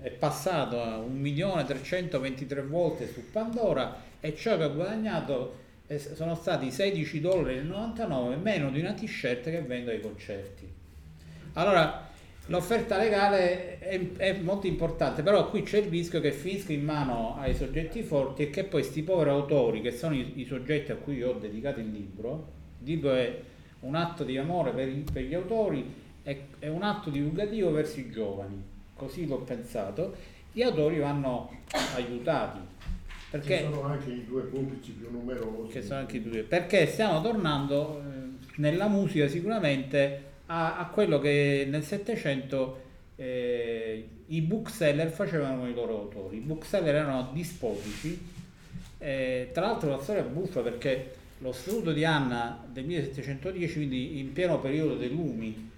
è 0.00 0.10
passato 0.10 0.80
a 0.82 0.96
1.323 0.96 2.66
volte 2.66 3.12
su 3.12 3.30
Pandora 3.30 3.94
e 4.20 4.34
ciò 4.34 4.56
che 4.56 4.62
ha 4.62 4.68
guadagnato 4.68 5.60
sono 6.14 6.34
stati 6.34 6.70
16 6.70 7.20
dollari 7.20 7.58
e 7.58 7.60
99 7.60 8.36
meno 8.36 8.70
di 8.70 8.80
una 8.80 8.94
t-shirt 8.94 9.50
che 9.50 9.60
vendo 9.60 9.90
ai 9.90 10.00
concerti. 10.00 10.66
Allora, 11.52 12.08
l'offerta 12.46 12.98
legale 12.98 13.78
è, 13.78 14.12
è 14.16 14.38
molto 14.38 14.66
importante, 14.66 15.22
però 15.22 15.48
qui 15.48 15.62
c'è 15.62 15.78
il 15.78 15.88
rischio 15.88 16.20
che 16.20 16.32
finisca 16.32 16.72
in 16.72 16.84
mano 16.84 17.36
ai 17.38 17.54
soggetti 17.54 18.02
forti 18.02 18.42
e 18.42 18.50
che 18.50 18.62
poi 18.62 18.82
questi 18.82 19.02
poveri 19.02 19.30
autori, 19.30 19.80
che 19.80 19.92
sono 19.92 20.14
i, 20.14 20.32
i 20.36 20.44
soggetti 20.44 20.92
a 20.92 20.96
cui 20.96 21.16
io 21.16 21.30
ho 21.30 21.38
dedicato 21.38 21.80
il 21.80 21.90
libro, 21.90 22.52
il 22.80 22.86
libro 22.86 23.14
è 23.14 23.40
un 23.80 23.94
atto 23.94 24.24
di 24.24 24.36
amore 24.36 24.72
per, 24.72 24.90
per 25.10 25.22
gli 25.22 25.34
autori, 25.34 25.92
è, 26.22 26.36
è 26.58 26.68
un 26.68 26.82
atto 26.82 27.10
divulgativo 27.10 27.70
verso 27.70 28.00
i 28.00 28.10
giovani, 28.10 28.62
così 28.94 29.26
l'ho 29.26 29.38
pensato, 29.38 30.14
gli 30.52 30.62
autori 30.62 30.98
vanno 30.98 31.50
aiutati. 31.96 32.60
Perché 33.30 33.56
Ci 33.58 33.64
sono 33.64 33.82
anche 33.82 34.10
i 34.10 34.24
due 34.24 34.42
pubblici 34.42 34.92
più 34.92 35.10
numerosi. 35.10 35.72
che 35.72 35.82
sono 35.82 35.98
anche 35.98 36.18
i 36.18 36.22
due, 36.22 36.42
perché 36.42 36.86
stiamo 36.86 37.20
tornando 37.20 38.00
eh, 38.00 38.02
nella 38.56 38.86
musica 38.86 39.26
sicuramente 39.26 40.32
a, 40.46 40.78
a 40.78 40.86
quello 40.86 41.18
che 41.18 41.66
nel 41.68 41.82
Settecento 41.82 42.82
eh, 43.16 44.08
i 44.26 44.40
bookseller 44.40 45.10
facevano 45.10 45.68
i 45.68 45.74
loro 45.74 45.98
autori. 45.98 46.36
I 46.36 46.40
bookseller 46.40 46.94
erano 46.94 47.30
dispotici, 47.32 48.18
eh, 48.98 49.50
tra 49.52 49.66
l'altro 49.66 49.90
la 49.90 50.00
storia 50.00 50.22
è 50.22 50.26
buffa 50.26 50.60
perché 50.60 51.14
lo 51.38 51.52
statuto 51.52 51.92
di 51.92 52.04
Anna 52.04 52.64
del 52.70 52.84
1710, 52.84 53.74
quindi 53.74 54.18
in 54.18 54.32
pieno 54.32 54.60
periodo 54.60 54.96
dei 54.96 55.10
lumi, 55.10 55.70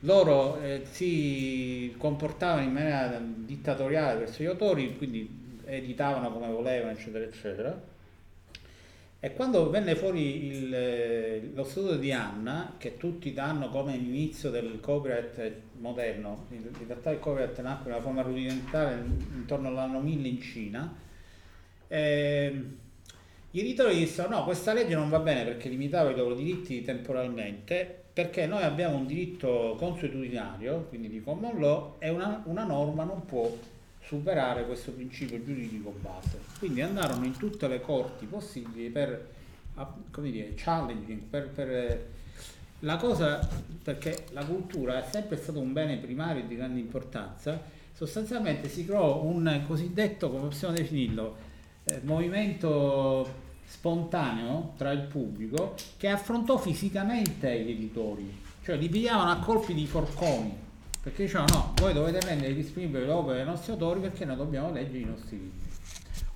loro 0.00 0.60
eh, 0.60 0.82
si 0.90 1.94
comportavano 1.96 2.62
in 2.62 2.72
maniera 2.72 3.20
dittatoriale 3.22 4.18
verso 4.18 4.42
gli 4.42 4.46
autori, 4.46 4.96
quindi 4.96 5.60
editavano 5.64 6.32
come 6.32 6.48
volevano, 6.48 6.90
eccetera, 6.90 7.24
eccetera. 7.24 7.90
E 9.24 9.34
quando 9.34 9.70
venne 9.70 9.94
fuori 9.94 10.46
il, 10.46 10.74
eh, 10.74 11.50
lo 11.54 11.62
studio 11.62 11.94
di 11.94 12.10
Anna, 12.10 12.74
che 12.76 12.96
tutti 12.96 13.32
danno 13.32 13.68
come 13.68 13.96
l'inizio 13.96 14.50
del 14.50 14.80
copyright 14.80 15.52
moderno, 15.78 16.46
in 16.48 16.56
in 16.56 16.86
realtà 16.88 17.12
il 17.12 17.20
copyright 17.20 17.60
nacque 17.60 17.90
nella 17.92 18.02
forma 18.02 18.22
rudimentale 18.22 19.00
intorno 19.32 19.68
all'anno 19.68 20.00
1000 20.00 20.26
in 20.26 20.40
Cina, 20.40 20.96
ehm, 21.86 22.76
gli 23.52 23.60
editori 23.60 23.96
dissero 23.96 24.28
no, 24.28 24.42
questa 24.42 24.72
legge 24.72 24.96
non 24.96 25.08
va 25.08 25.20
bene 25.20 25.44
perché 25.44 25.68
limitava 25.68 26.10
i 26.10 26.16
loro 26.16 26.34
diritti 26.34 26.82
temporalmente, 26.82 28.06
perché 28.12 28.46
noi 28.46 28.64
abbiamo 28.64 28.96
un 28.96 29.06
diritto 29.06 29.76
consuetudinario, 29.78 30.86
quindi 30.88 31.08
di 31.08 31.20
common 31.20 31.60
law, 31.60 31.94
e 32.00 32.08
una, 32.08 32.42
una 32.46 32.64
norma 32.64 33.04
non 33.04 33.24
può 33.24 33.56
superare 34.04 34.66
questo 34.66 34.92
principio 34.92 35.42
giuridico 35.42 35.94
base. 36.00 36.38
Quindi 36.58 36.82
andarono 36.82 37.24
in 37.24 37.36
tutte 37.36 37.68
le 37.68 37.80
corti 37.80 38.26
possibili 38.26 38.88
per, 38.90 39.30
come 40.10 40.30
dire, 40.30 40.52
challenging, 40.56 41.22
per, 41.22 41.48
per, 41.48 42.08
la 42.80 42.96
cosa, 42.96 43.46
perché 43.82 44.26
la 44.32 44.44
cultura 44.44 45.04
è 45.04 45.08
sempre 45.10 45.36
stato 45.36 45.60
un 45.60 45.72
bene 45.72 45.98
primario 45.98 46.44
di 46.44 46.56
grande 46.56 46.80
importanza, 46.80 47.60
sostanzialmente 47.92 48.68
si 48.68 48.84
creò 48.84 49.22
un 49.22 49.62
cosiddetto, 49.66 50.30
come 50.30 50.48
possiamo 50.48 50.74
definirlo, 50.74 51.36
eh, 51.84 52.00
movimento 52.02 53.50
spontaneo 53.64 54.74
tra 54.76 54.90
il 54.90 55.02
pubblico 55.02 55.74
che 55.96 56.08
affrontò 56.08 56.58
fisicamente 56.58 57.62
gli 57.62 57.70
editori, 57.70 58.40
cioè 58.62 58.76
li 58.76 58.88
pigliavano 58.88 59.30
a 59.30 59.38
colpi 59.38 59.74
di 59.74 59.86
forconi, 59.86 60.54
perché 61.02 61.24
dicevano 61.24 61.52
no, 61.52 61.74
voi 61.76 61.92
dovete 61.92 62.20
rendere 62.20 62.54
disponibili 62.54 63.04
le 63.04 63.10
opere 63.10 63.38
dei 63.38 63.44
nostri 63.44 63.72
autori 63.72 63.98
perché 64.00 64.24
noi 64.24 64.36
dobbiamo 64.36 64.70
leggere 64.70 64.98
i 64.98 65.04
nostri 65.04 65.36
libri. 65.36 65.70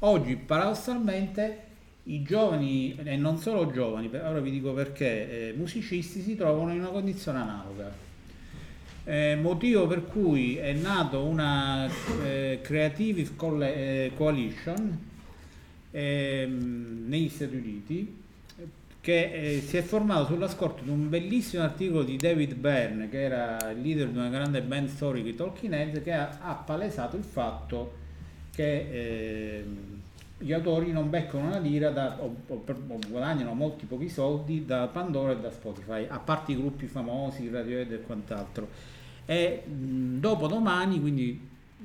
Oggi 0.01 0.35
paradossalmente 0.35 1.61
i 2.05 2.23
giovani, 2.23 2.97
e 3.03 3.17
non 3.17 3.39
solo 3.39 3.71
giovani, 3.71 4.11
ora 4.13 4.41
vi 4.41 4.51
dico 4.51 4.73
perché, 4.73 5.51
eh, 5.51 5.53
musicisti 5.57 6.21
si 6.21 6.37
trovano 6.37 6.73
in 6.73 6.81
una 6.81 6.89
condizione 6.89 7.39
analoga. 7.39 8.05
Eh, 9.05 9.37
motivo 9.37 9.87
per 9.87 10.05
cui 10.05 10.57
è 10.57 10.73
nato 10.73 11.23
una 11.23 11.89
eh, 12.25 12.59
Creative 12.61 13.31
eh, 13.61 14.11
Coalition 14.17 14.99
ehm, 15.93 17.05
negli 17.07 17.29
Stati 17.29 17.55
Uniti 17.55 18.25
che 19.07 19.31
eh, 19.31 19.61
si 19.61 19.77
è 19.77 19.83
formato 19.83 20.25
sulla 20.25 20.49
scorta 20.49 20.83
di 20.83 20.91
un 20.91 21.09
bellissimo 21.09 21.63
articolo 21.63 22.03
di 22.03 22.17
David 22.17 22.55
Byrne 22.55 23.09
che 23.09 23.23
era 23.23 23.71
il 23.71 23.81
leader 23.81 24.09
di 24.09 24.19
una 24.19 24.31
grande 24.31 24.61
band 24.63 24.89
storica 24.89 25.27
di 25.27 25.37
Tolkien 25.37 25.75
Heads 25.75 26.03
che 26.03 26.13
ha, 26.13 26.39
ha 26.41 26.55
palesato 26.55 27.15
il 27.17 27.23
fatto 27.23 27.95
che 28.53 28.65
eh, 28.91 29.65
gli 30.39 30.53
autori 30.53 30.91
non 30.91 31.09
beccano 31.09 31.47
una 31.47 31.61
lira 31.61 31.91
da, 31.91 32.17
o, 32.19 32.35
o, 32.49 32.65
o, 32.67 32.99
guadagnano 33.09 33.55
molti 33.55 33.87
pochi 33.87 34.09
soldi 34.09 34.65
da 34.65 34.89
Pandora 34.89 35.31
e 35.35 35.37
da 35.39 35.53
Spotify, 35.53 36.05
a 36.09 36.19
parte 36.19 36.51
i 36.51 36.57
gruppi 36.57 36.89
famosi, 36.89 37.49
Radiohead 37.49 37.93
e 37.93 38.01
quant'altro. 38.01 38.69
E 39.25 39.63
mh, 39.65 40.19
dopo 40.19 40.49
domani, 40.49 41.01
quindi 41.01 41.49
mh, 41.79 41.85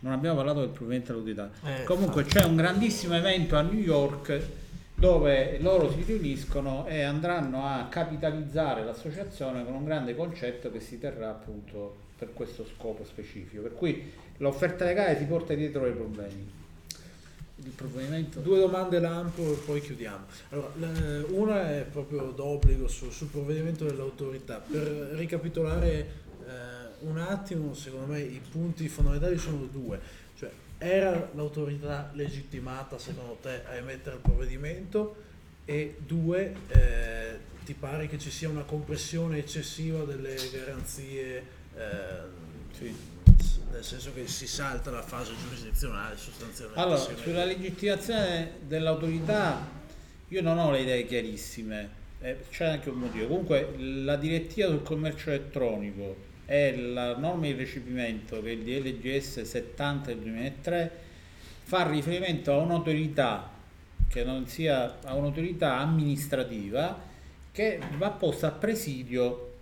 non 0.00 0.12
abbiamo 0.12 0.34
parlato 0.34 0.58
del 0.58 0.70
provvedimento 0.70 1.12
dell'autorità. 1.12 1.82
Eh, 1.82 1.84
Comunque 1.84 2.24
c'è 2.24 2.42
un 2.42 2.56
grandissimo 2.56 3.14
evento 3.14 3.54
a 3.54 3.62
New 3.62 3.78
York 3.78 4.62
dove 4.94 5.58
loro 5.60 5.90
si 5.90 6.02
riuniscono 6.02 6.86
e 6.86 7.02
andranno 7.02 7.66
a 7.66 7.86
capitalizzare 7.90 8.84
l'associazione 8.84 9.64
con 9.64 9.74
un 9.74 9.84
grande 9.84 10.14
concetto 10.14 10.70
che 10.70 10.80
si 10.80 10.98
terrà 10.98 11.30
appunto 11.30 11.96
per 12.16 12.32
questo 12.32 12.64
scopo 12.64 13.04
specifico. 13.04 13.62
Per 13.62 13.74
cui 13.74 14.12
l'offerta 14.38 14.84
legale 14.84 15.18
si 15.18 15.24
porta 15.24 15.54
dietro 15.54 15.86
i 15.86 15.92
problemi. 15.92 16.62
Il 17.56 17.70
provvedimento? 17.70 18.40
Due 18.40 18.58
domande 18.58 18.98
lampo 18.98 19.42
e 19.42 19.56
poi 19.64 19.80
chiudiamo. 19.80 20.24
Allora, 20.50 20.72
una 21.28 21.70
è 21.70 21.86
proprio 21.90 22.32
d'obbligo 22.34 22.88
sul, 22.88 23.12
sul 23.12 23.28
provvedimento 23.28 23.84
dell'autorità. 23.84 24.58
Per 24.58 24.82
ricapitolare 25.14 25.90
eh, 25.90 27.06
un 27.06 27.18
attimo, 27.18 27.74
secondo 27.74 28.12
me 28.12 28.20
i 28.20 28.40
punti 28.50 28.88
fondamentali 28.88 29.38
sono 29.38 29.68
due. 29.70 30.00
Era 30.84 31.30
l'autorità 31.34 32.10
legittimata 32.12 32.98
secondo 32.98 33.38
te 33.40 33.62
a 33.64 33.74
emettere 33.74 34.16
il 34.16 34.20
provvedimento? 34.20 35.16
E 35.64 35.96
due, 35.98 36.54
eh, 36.68 37.38
ti 37.64 37.72
pare 37.72 38.06
che 38.06 38.18
ci 38.18 38.30
sia 38.30 38.50
una 38.50 38.64
compressione 38.64 39.38
eccessiva 39.38 40.04
delle 40.04 40.36
garanzie? 40.52 41.42
Eh, 41.74 42.42
sì 42.76 43.12
nel 43.72 43.82
senso 43.82 44.12
che 44.12 44.28
si 44.28 44.46
salta 44.46 44.90
la 44.90 45.02
fase 45.02 45.32
giurisdizionale 45.42 46.16
sostanzialmente. 46.16 46.80
Allora, 46.80 46.98
sulla 46.98 47.44
legittimazione 47.44 48.58
dell'autorità 48.66 49.66
io 50.28 50.42
non 50.42 50.58
ho 50.58 50.70
le 50.70 50.80
idee 50.82 51.06
chiarissime, 51.06 51.88
eh, 52.20 52.44
c'è 52.50 52.66
anche 52.66 52.90
un 52.90 52.98
motivo. 52.98 53.26
Comunque 53.26 53.74
la 53.78 54.16
direttiva 54.16 54.68
sul 54.68 54.82
commercio 54.82 55.30
elettronico 55.30 56.32
e 56.46 56.76
la 56.76 57.16
norma 57.16 57.46
di 57.46 57.52
recepimento 57.52 58.40
che 58.42 58.50
è 58.50 58.52
il 58.52 58.62
DLGS 58.62 59.42
70 59.42 60.06
del 60.06 60.18
2003 60.18 60.90
fa 61.62 61.88
riferimento 61.88 62.52
a 62.52 62.58
un'autorità 62.58 63.50
che 64.08 64.24
non 64.24 64.46
sia 64.46 64.98
a 65.02 65.14
un'autorità 65.14 65.78
amministrativa 65.78 67.00
che 67.50 67.80
va 67.96 68.10
posta 68.10 68.48
a 68.48 68.50
presidio 68.50 69.52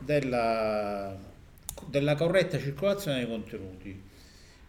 della 0.00 1.28
della 1.86 2.14
corretta 2.14 2.58
circolazione 2.58 3.18
dei 3.18 3.28
contenuti. 3.28 4.02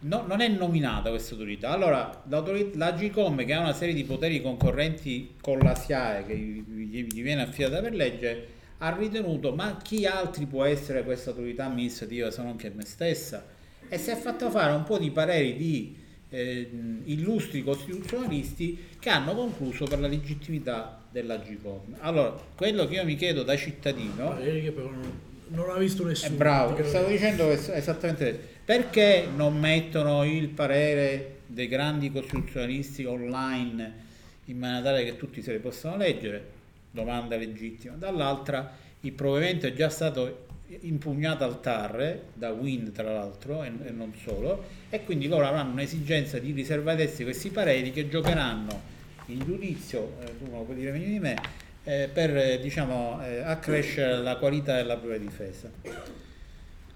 No, 0.04 0.26
non 0.26 0.41
è 0.41 0.48
nominata 0.48 1.10
questa 1.10 1.34
autorità. 1.34 1.69
Allora, 1.69 2.24
la 2.28 2.91
GCOM, 2.93 3.45
che 3.45 3.54
ha 3.54 3.60
una 3.60 3.74
serie 3.74 3.93
di 3.93 4.04
poteri 4.04 4.41
concorrenti 4.41 5.36
con 5.39 5.60
la 5.60 5.76
SIAE, 5.76 6.26
che 6.26 6.36
gli 6.36 7.22
viene 7.22 7.43
affidata 7.43 7.82
per 7.82 7.93
legge, 7.93 8.48
ha 8.84 8.96
ritenuto 8.96 9.54
ma 9.54 9.78
chi 9.82 10.06
altri 10.06 10.46
può 10.46 10.63
essere 10.63 11.04
questa 11.04 11.30
autorità 11.30 11.65
amministrativa 11.65 12.32
se 12.32 12.41
non 12.41 12.56
che 12.56 12.70
me 12.70 12.86
stessa? 12.86 13.46
E 13.88 13.98
si 13.98 14.10
è 14.10 14.15
fatta 14.15 14.50
fare 14.50 14.74
un 14.74 14.84
po' 14.84 14.98
di 14.98 15.12
pareri 15.12 15.56
di 15.56 15.98
eh, 16.30 16.70
illustri 17.06 17.63
costituzionalisti 17.63 18.88
che 19.00 19.10
hanno 19.10 19.36
concluso 19.36 19.86
per 19.86 20.00
la 20.00 20.08
legittimità 20.08 21.02
della 21.12 21.38
GCOM. 21.38 21.98
Allora, 22.00 22.36
quello 22.56 22.88
che 22.88 22.96
io 22.96 23.06
mi 23.06 23.15
chiedo 23.15 23.44
da 23.44 23.56
cittadino... 23.56 24.30
Pareri 24.30 24.62
che 24.62 24.72
però 24.72 24.89
non 24.89 25.30
non 25.52 25.70
ha 25.70 25.78
visto 25.78 26.06
nessuno. 26.06 26.34
È 26.34 26.38
bravo, 26.38 26.84
stavo 26.84 27.08
dicendo 27.10 27.50
esattamente 27.50 28.39
perché 28.63 29.28
non 29.34 29.60
mettono 29.60 30.24
il 30.24 30.48
parere 30.50 31.39
dei 31.46 31.67
grandi 31.67 32.12
costituzionalisti 32.12 33.04
online 33.04 34.10
in 34.46 34.58
maniera 34.58 34.82
tale 34.82 35.04
che 35.04 35.17
tutti 35.17 35.41
se 35.41 35.52
li 35.52 35.60
possano 35.60 35.98
leggere? 35.98 36.60
Domanda 36.91 37.36
legittima. 37.38 37.95
Dall'altra 37.95 38.71
il 39.01 39.13
provvedimento 39.13 39.67
è 39.67 39.73
già 39.73 39.89
stato 39.89 40.47
impugnato 40.82 41.43
al 41.43 41.60
TAR 41.60 42.19
da 42.34 42.51
Wind 42.51 42.91
tra 42.91 43.12
l'altro 43.12 43.63
e, 43.63 43.71
e 43.84 43.91
non 43.91 44.13
solo 44.13 44.63
e 44.89 45.04
quindi 45.04 45.27
loro 45.27 45.45
avranno 45.45 45.71
un'esigenza 45.71 46.39
di 46.39 46.51
riservatezza 46.51 47.23
questi 47.23 47.49
pareri 47.49 47.91
che 47.91 48.08
giocheranno 48.08 48.99
in 49.27 49.43
giudizio, 49.43 50.17
eh, 50.21 50.38
tu 50.38 50.49
non 50.49 50.60
lo 50.60 50.63
puoi 50.63 50.77
dire 50.77 50.91
meglio 50.91 51.08
di 51.08 51.19
me, 51.19 51.36
eh, 51.84 52.10
per 52.12 52.60
diciamo, 52.60 53.23
eh, 53.23 53.39
accrescere 53.39 54.21
la 54.21 54.36
qualità 54.38 54.75
della 54.75 54.97
propria 54.97 55.19
difesa. 55.19 55.69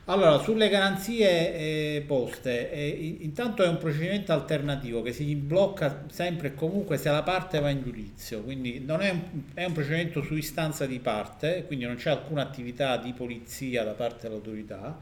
Allora, 0.08 0.38
sulle 0.38 0.70
garanzie 0.70 1.56
eh, 1.56 2.04
poste, 2.06 2.72
eh, 2.72 3.18
intanto 3.22 3.64
è 3.64 3.68
un 3.68 3.80
procedimento 3.80 4.34
alternativo 4.34 5.02
che 5.02 5.12
si 5.12 5.36
blocca 5.36 6.06
sempre 6.12 6.50
e 6.50 6.54
comunque 6.54 6.98
se 6.98 7.10
la 7.10 7.24
parte 7.24 7.60
va 7.60 7.72
in 7.72 7.82
giudizio, 7.82 8.44
quindi 8.44 8.80
non 8.86 9.02
è 9.02 9.10
un, 9.10 9.22
è 9.56 9.66
un 9.66 9.74
procedimento 9.74 10.22
su 10.22 10.36
istanza 10.36 10.86
di 10.86 11.00
parte, 11.00 11.64
quindi 11.66 11.86
non 11.86 11.96
c'è 11.96 12.12
alcuna 12.12 12.44
attività 12.44 12.98
di 12.98 13.14
polizia 13.14 13.84
da 13.84 13.94
parte 13.94 14.28
dell'autorità, 14.28 14.96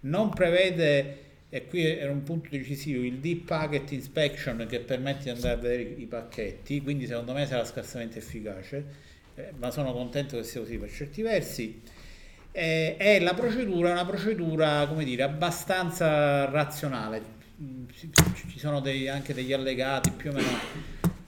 non 0.00 0.28
prevede, 0.28 1.16
e 1.48 1.66
qui 1.66 1.86
era 1.86 2.12
un 2.12 2.22
punto 2.22 2.50
decisivo, 2.50 3.02
il 3.02 3.16
Deep 3.16 3.46
Packet 3.46 3.92
Inspection 3.92 4.66
che 4.68 4.80
permette 4.80 5.22
di 5.22 5.30
andare 5.30 5.54
a 5.54 5.56
vedere 5.56 5.82
i 5.82 6.04
pacchetti, 6.04 6.82
quindi 6.82 7.06
secondo 7.06 7.32
me 7.32 7.46
sarà 7.46 7.64
scarsamente 7.64 8.18
efficace 8.18 9.08
eh, 9.40 9.52
ma 9.58 9.70
sono 9.70 9.92
contento 9.92 10.36
che 10.36 10.44
sia 10.44 10.60
così 10.60 10.76
per 10.76 10.90
certi 10.90 11.22
versi. 11.22 11.80
Eh, 12.52 12.96
e 12.98 13.20
la 13.20 13.34
procedura 13.34 13.90
è 13.90 13.92
una 13.92 14.04
procedura, 14.04 14.86
come 14.88 15.04
dire, 15.04 15.22
abbastanza 15.22 16.46
razionale. 16.46 17.38
Ci 17.92 18.58
sono 18.58 18.80
dei, 18.80 19.08
anche 19.08 19.34
degli 19.34 19.52
allegati 19.52 20.10
più 20.10 20.30
o 20.30 20.32
meno. 20.32 20.48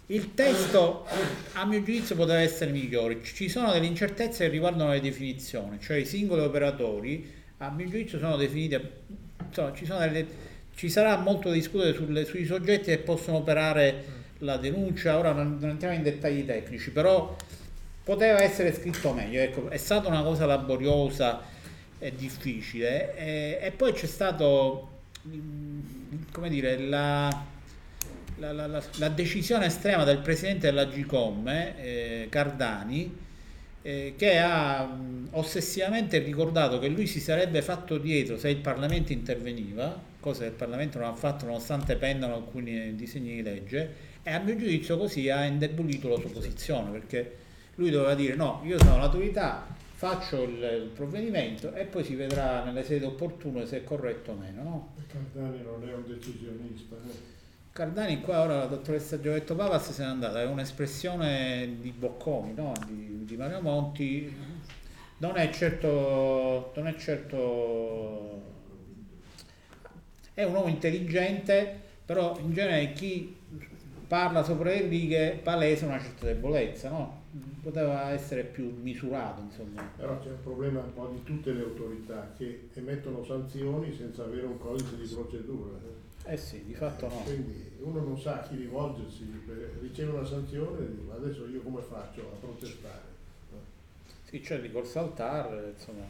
Il 0.07 0.35
testo, 0.35 1.07
a 1.53 1.65
mio 1.65 1.83
giudizio, 1.83 2.17
poteva 2.17 2.41
essere 2.41 2.71
migliore. 2.71 3.23
Ci 3.23 3.49
sono 3.49 3.73
delle 3.73 3.87
incertezze 3.87 4.45
che 4.45 4.51
riguardano 4.51 4.91
le 4.91 5.01
definizioni, 5.01 5.79
cioè 5.81 5.99
i 5.99 6.05
singoli 6.05 6.43
operatori, 6.43 7.31
a 7.59 7.71
mio 7.71 7.89
giudizio, 7.89 8.19
sono 8.19 8.37
definiti. 8.37 8.81
Insomma, 9.47 9.73
ci, 9.75 9.87
delle, 9.87 10.27
ci 10.75 10.91
sarà 10.91 11.17
molto 11.19 11.49
da 11.49 11.55
discutere 11.55 11.95
sulle, 11.95 12.25
sui 12.25 12.45
soggetti 12.45 12.91
che 12.91 12.99
possono 12.99 13.39
operare 13.39 14.05
la 14.39 14.57
denuncia. 14.57 15.19
Ora 15.19 15.33
non, 15.33 15.59
non 15.61 15.71
entriamo 15.71 15.95
in 15.95 16.03
dettagli 16.03 16.45
tecnici, 16.45 16.91
però 16.91 17.37
poteva 18.03 18.43
essere 18.43 18.75
scritto 18.75 19.13
meglio, 19.13 19.41
ecco, 19.41 19.69
è 19.69 19.77
stata 19.77 20.09
una 20.09 20.23
cosa 20.23 20.47
laboriosa 20.47 21.43
e 21.99 22.13
difficile 22.17 23.17
e, 23.17 23.59
e 23.61 23.71
poi 23.71 23.93
c'è 23.93 24.07
stato 24.07 24.89
mm, 25.29 25.81
come 26.33 26.49
dire 26.49 26.77
la, 26.79 27.45
la, 28.39 28.53
la, 28.53 28.83
la, 28.97 29.09
decisione 29.09 29.67
estrema 29.67 30.03
del 30.03 30.19
presidente 30.19 30.67
della 30.67 30.87
GCOM 30.87 31.47
eh, 31.47 32.27
Cardani 32.29 33.17
eh, 33.83 34.15
che 34.17 34.39
ha 34.39 34.85
mh, 34.85 35.01
mm, 35.01 35.27
ossessivamente 35.31 36.19
ricordato 36.19 36.81
che 36.81 36.89
lui 36.89 37.07
si 37.07 37.21
sarebbe 37.21 37.63
fatto 37.63 37.99
dietro 37.99 38.37
se 38.37 38.49
il 38.49 38.57
Parlamento 38.57 39.13
interveniva, 39.13 39.97
cosa 40.19 40.41
che 40.41 40.47
il 40.47 40.55
Parlamento 40.55 40.99
non 40.99 41.07
ha 41.07 41.15
fatto 41.15 41.47
nonostante 41.47 41.95
pendano 41.95 42.35
alcuni 42.35 42.97
disegni 42.97 43.37
di 43.37 43.43
legge 43.43 44.11
e 44.25 44.33
a 44.33 44.41
mio 44.41 44.57
giudizio 44.57 44.99
così 44.99 45.31
ha 45.31 45.45
indebolito 45.45 46.09
la 46.09 46.17
sua 46.19 46.31
posizione 46.31 46.91
perché 46.91 47.42
lui 47.77 47.91
doveva 47.91 48.15
dire 48.15 48.35
no, 48.35 48.61
io 48.65 48.79
sono 48.79 48.99
l'autorità, 48.99 49.67
faccio 49.95 50.43
il, 50.43 50.83
il 50.83 50.91
provvedimento 50.95 51.73
e 51.75 51.85
poi 51.85 52.05
si 52.05 52.15
vedrà 52.15 52.65
nelle 52.65 52.85
sedi 52.85 53.05
opportune 53.05 53.67
se 53.67 53.79
è 53.79 53.85
corretto 53.85 54.33
o 54.33 54.35
meno. 54.35 54.63
No? 54.63 54.95
Cardani 55.07 55.63
non 55.63 55.89
è 55.89 55.95
un 55.95 56.05
decisionista. 56.07 56.97
Eh. 56.97 57.31
Cardani 57.73 58.21
qua 58.21 58.43
ora 58.43 58.57
la 58.57 58.67
dottoressa 58.67 59.21
Giovetto 59.21 59.55
Pavas 59.55 59.93
se 59.93 60.03
n'è 60.03 60.09
andata, 60.09 60.41
è 60.43 60.45
un'espressione 60.45 61.77
di 61.81 61.91
Bocconi, 61.91 62.53
no? 62.53 62.73
di, 62.87 63.25
di, 63.25 63.37
Mario 63.37 63.61
Monti, 63.61 64.35
non 65.19 65.37
è 65.37 65.49
certo, 65.51 66.73
non 66.77 66.87
è 66.87 66.95
certo, 66.97 68.43
è 70.35 70.43
un 70.43 70.55
uomo 70.55 70.69
intelligente, 70.69 71.81
però 72.05 72.37
in 72.41 72.53
genere 72.53 72.93
chi 72.93 73.35
parla 74.07 74.43
sopra 74.43 74.69
le 74.69 74.89
righe, 74.89 75.41
palesa 75.43 75.87
una 75.87 75.99
certa 75.99 76.27
debolezza, 76.27 76.91
no? 76.91 77.22
Poteva 77.63 78.11
essere 78.11 78.43
più 78.45 78.71
misurato, 78.83 79.41
insomma. 79.41 79.81
Però 79.97 80.19
c'è 80.21 80.29
un 80.31 80.43
problema 80.43 80.81
un 80.81 80.93
po' 80.93 81.07
di 81.15 81.23
tutte 81.23 81.53
le 81.53 81.63
autorità 81.63 82.31
che 82.37 82.69
emettono 82.75 83.25
sanzioni 83.25 83.95
senza 83.97 84.25
avere 84.25 84.45
un 84.45 84.59
codice 84.59 84.97
di 84.97 85.07
procedura. 85.07 85.79
Eh 86.25 86.37
sì, 86.37 86.63
di 86.67 86.75
fatto 86.75 87.09
no. 87.09 87.23
Quindi 87.25 87.71
uno 87.81 88.01
non 88.01 88.21
sa 88.21 88.41
a 88.43 88.47
chi 88.47 88.57
rivolgersi, 88.57 89.23
per- 89.47 89.79
riceve 89.81 90.13
una 90.13 90.27
sanzione 90.27 90.79
e 90.85 90.89
dice, 90.91 91.01
ma 91.09 91.15
adesso 91.15 91.47
io 91.49 91.61
come 91.63 91.81
faccio 91.81 92.21
a 92.21 92.37
protestare? 92.39 93.11
Sì, 94.25 94.41
c'è 94.41 94.57
il 94.57 94.63
ricorso 94.63 94.99
al 94.99 95.15
TAR, 95.15 95.73
insomma. 95.75 96.05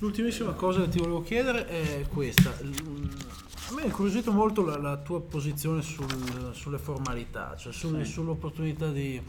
L'ultimissima 0.00 0.52
cosa 0.52 0.82
che 0.82 0.88
ti 0.90 0.98
volevo 0.98 1.22
chiedere 1.22 1.66
è 1.66 2.04
questa. 2.08 2.50
A 2.50 3.72
me 3.74 3.82
è 3.82 3.86
incuriosito 3.86 4.30
molto 4.32 4.62
la, 4.64 4.76
la 4.76 4.96
tua 4.98 5.20
posizione 5.22 5.80
sul- 5.82 6.50
sulle 6.52 6.78
formalità, 6.78 7.54
cioè 7.56 7.72
sul- 7.72 8.04
Sì. 8.04 8.12
sull'opportunità 8.12 8.90
di 8.90 9.20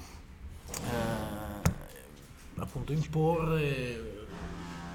eh, 0.84 1.70
appunto 2.58 2.92
imporre 2.92 4.18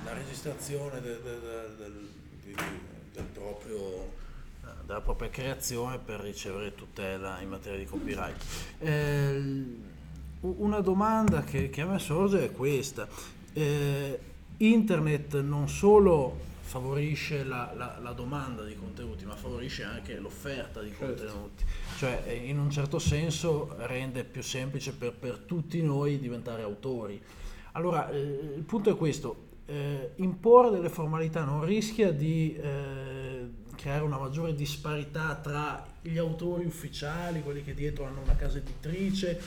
la 0.04 0.12
registrazione 0.12 1.00
de- 1.00 1.22
de- 1.22 1.40
de- 1.40 1.76
del, 1.78 2.08
di- 2.44 2.54
del 3.12 3.24
proprio, 3.24 3.78
eh, 4.62 4.68
della 4.86 5.00
propria 5.00 5.30
creazione 5.30 5.98
per 5.98 6.20
ricevere 6.20 6.74
tutela 6.74 7.40
in 7.40 7.48
materia 7.48 7.78
di 7.78 7.86
copyright. 7.86 8.42
Eh, 8.80 9.64
una 10.40 10.80
domanda 10.80 11.42
che, 11.42 11.70
che 11.70 11.80
a 11.80 11.86
me 11.86 11.98
sorge 11.98 12.44
è 12.44 12.52
questa. 12.52 13.08
Eh, 13.54 14.18
internet 14.58 15.40
non 15.40 15.68
solo 15.68 16.38
favorisce 16.60 17.44
la, 17.44 17.72
la- 17.74 17.98
la 18.02 18.12
domanda 18.12 18.62
di 18.64 18.76
contenuti, 18.76 19.24
ma 19.24 19.34
favorisce 19.36 19.84
anche 19.84 20.18
l'offerta 20.18 20.82
di 20.82 20.90
Certo. 20.90 21.04
contenuti. 21.06 21.64
Cioè, 21.96 22.24
eh, 22.26 22.34
in 22.34 22.58
un 22.58 22.70
certo 22.70 22.98
senso 22.98 23.74
rende 23.86 24.24
più 24.24 24.42
semplice 24.42 24.92
per, 24.92 25.12
per 25.14 25.38
tutti 25.38 25.80
noi 25.82 26.18
diventare 26.18 26.62
autori. 26.62 27.20
Allora, 27.72 28.10
eh, 28.10 28.18
il 28.56 28.64
punto 28.66 28.90
è 28.90 28.96
questo. 28.96 29.52
eh, 29.66 30.10
imporre 30.16 30.70
delle 30.70 30.88
formalità 30.90 31.44
non 31.44 31.64
rischia 31.64 32.12
di 32.12 32.54
eh, 32.54 33.48
creare 33.76 34.04
una 34.04 34.18
maggiore 34.18 34.54
disparità 34.54 35.36
tra 35.36 35.86
gli 36.02 36.18
autori 36.18 36.64
ufficiali, 36.66 37.42
quelli 37.42 37.62
che 37.62 37.74
dietro 37.74 38.04
hanno 38.04 38.20
una 38.20 38.36
casa 38.36 38.58
editrice, 38.58 39.40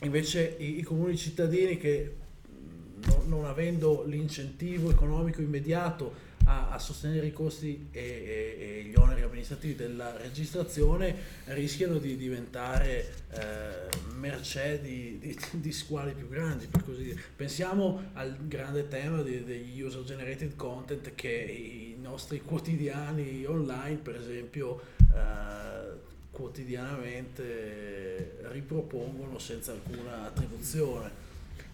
invece 0.00 0.56
i, 0.58 0.78
i 0.78 0.82
comuni 0.82 1.16
cittadini 1.16 1.76
che 1.76 2.16
mh, 2.48 3.06
no- 3.06 3.22
non 3.26 3.44
avendo 3.44 4.04
l'incentivo 4.06 4.90
economico 4.90 5.42
immediato 5.42 6.30
a, 6.44 6.70
a 6.70 6.78
sostenere 6.78 7.26
i 7.26 7.32
costi 7.32 7.88
e, 7.90 8.00
e- 8.00 8.78
e 8.78 8.82
gli 8.84 8.94
oneri 8.94 9.22
amministrativi 9.22 9.74
della 9.74 10.16
registrazione 10.16 11.14
rischiano 11.46 11.98
di 11.98 12.16
diventare 12.16 13.12
eh, 13.30 13.88
mercé 14.16 14.80
di, 14.80 15.18
di- 15.18 15.36
di 15.60 15.72
squali 15.72 16.12
più 16.12 16.28
grandi, 16.28 16.66
per 16.66 16.84
così 16.84 17.02
dire. 17.04 17.20
Pensiamo 17.36 18.10
al 18.14 18.36
grande 18.46 18.88
tema 18.88 19.22
degli 19.22 19.80
user 19.80 20.02
generated 20.04 20.56
content 20.56 21.14
che 21.14 21.30
i 21.30 21.96
nostri 22.00 22.40
quotidiani 22.42 23.44
online, 23.44 23.96
per 23.96 24.16
esempio, 24.16 24.80
eh, 25.14 26.10
quotidianamente 26.30 28.38
ripropongono 28.50 29.38
senza 29.38 29.72
alcuna 29.72 30.26
attribuzione. 30.26 31.10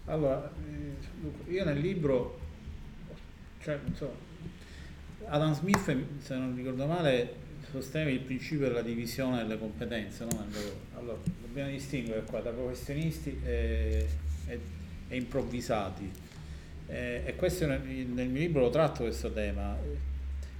Allora, 0.05 0.51
eh, 0.51 1.51
io 1.51 1.65
nel 1.65 1.79
libro, 1.79 2.39
cioè, 3.61 3.79
so, 3.93 4.27
Adam 5.27 5.53
Smith, 5.53 5.95
se 6.21 6.35
non 6.35 6.55
ricordo 6.55 6.85
male, 6.85 7.33
sosteneva 7.71 8.09
il 8.09 8.21
principio 8.21 8.67
della 8.67 8.81
divisione 8.81 9.37
delle 9.37 9.59
competenze. 9.59 10.25
no? 10.25 10.45
Allora, 10.97 11.17
dobbiamo 11.41 11.69
distinguere 11.69 12.23
qua 12.23 12.41
tra 12.41 12.51
professionisti 12.51 13.39
e, 13.43 14.07
e- 14.47 14.59
e 15.09 15.15
improvvisati. 15.15 16.11
Eh, 16.87 17.21
e 17.25 17.35
questo 17.35 17.67
nel, 17.67 17.81
nel 17.81 18.27
mio 18.27 18.39
libro 18.39 18.61
lo 18.61 18.69
tratto 18.69 19.03
questo 19.03 19.31
tema. 19.31 19.75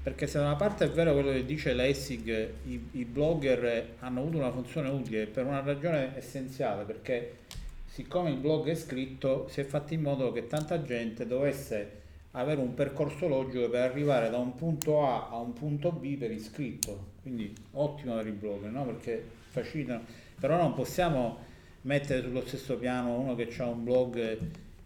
Perché 0.01 0.27
se 0.27 0.37
da 0.37 0.45
una 0.45 0.55
parte 0.55 0.85
è 0.85 0.89
vero 0.89 1.13
quello 1.13 1.31
che 1.31 1.45
dice 1.45 1.73
Lessig, 1.73 2.49
i, 2.65 2.87
i 2.91 3.05
blogger 3.05 3.95
hanno 3.99 4.21
avuto 4.21 4.37
una 4.37 4.51
funzione 4.51 4.89
utile 4.89 5.25
per 5.25 5.45
una 5.45 5.61
ragione 5.61 6.17
essenziale, 6.17 6.83
perché 6.83 7.39
siccome 7.85 8.29
il 8.29 8.37
blog 8.37 8.67
è 8.69 8.75
scritto, 8.75 9.47
si 9.49 9.59
è 9.59 9.65
fatto 9.65 9.93
in 9.93 10.01
modo 10.01 10.31
che 10.31 10.47
tanta 10.47 10.81
gente 10.83 11.27
dovesse 11.27 11.98
avere 12.31 12.61
un 12.61 12.73
percorso 12.73 13.27
logico 13.27 13.69
per 13.69 13.81
arrivare 13.81 14.29
da 14.29 14.37
un 14.37 14.55
punto 14.55 15.05
A 15.05 15.29
a 15.29 15.37
un 15.37 15.53
punto 15.53 15.91
B 15.91 16.17
per 16.17 16.31
iscritto. 16.31 17.17
Quindi 17.21 17.53
ottimo 17.71 18.15
per 18.15 18.27
i 18.27 18.31
blogger, 18.31 18.71
no? 18.71 18.85
Perché 18.85 19.23
facilitano. 19.49 20.03
Però 20.39 20.57
non 20.57 20.73
possiamo 20.73 21.39
mettere 21.81 22.21
sullo 22.21 22.45
stesso 22.45 22.77
piano 22.77 23.19
uno 23.19 23.35
che 23.35 23.53
ha 23.57 23.65
un 23.65 23.83
blog, 23.83 24.37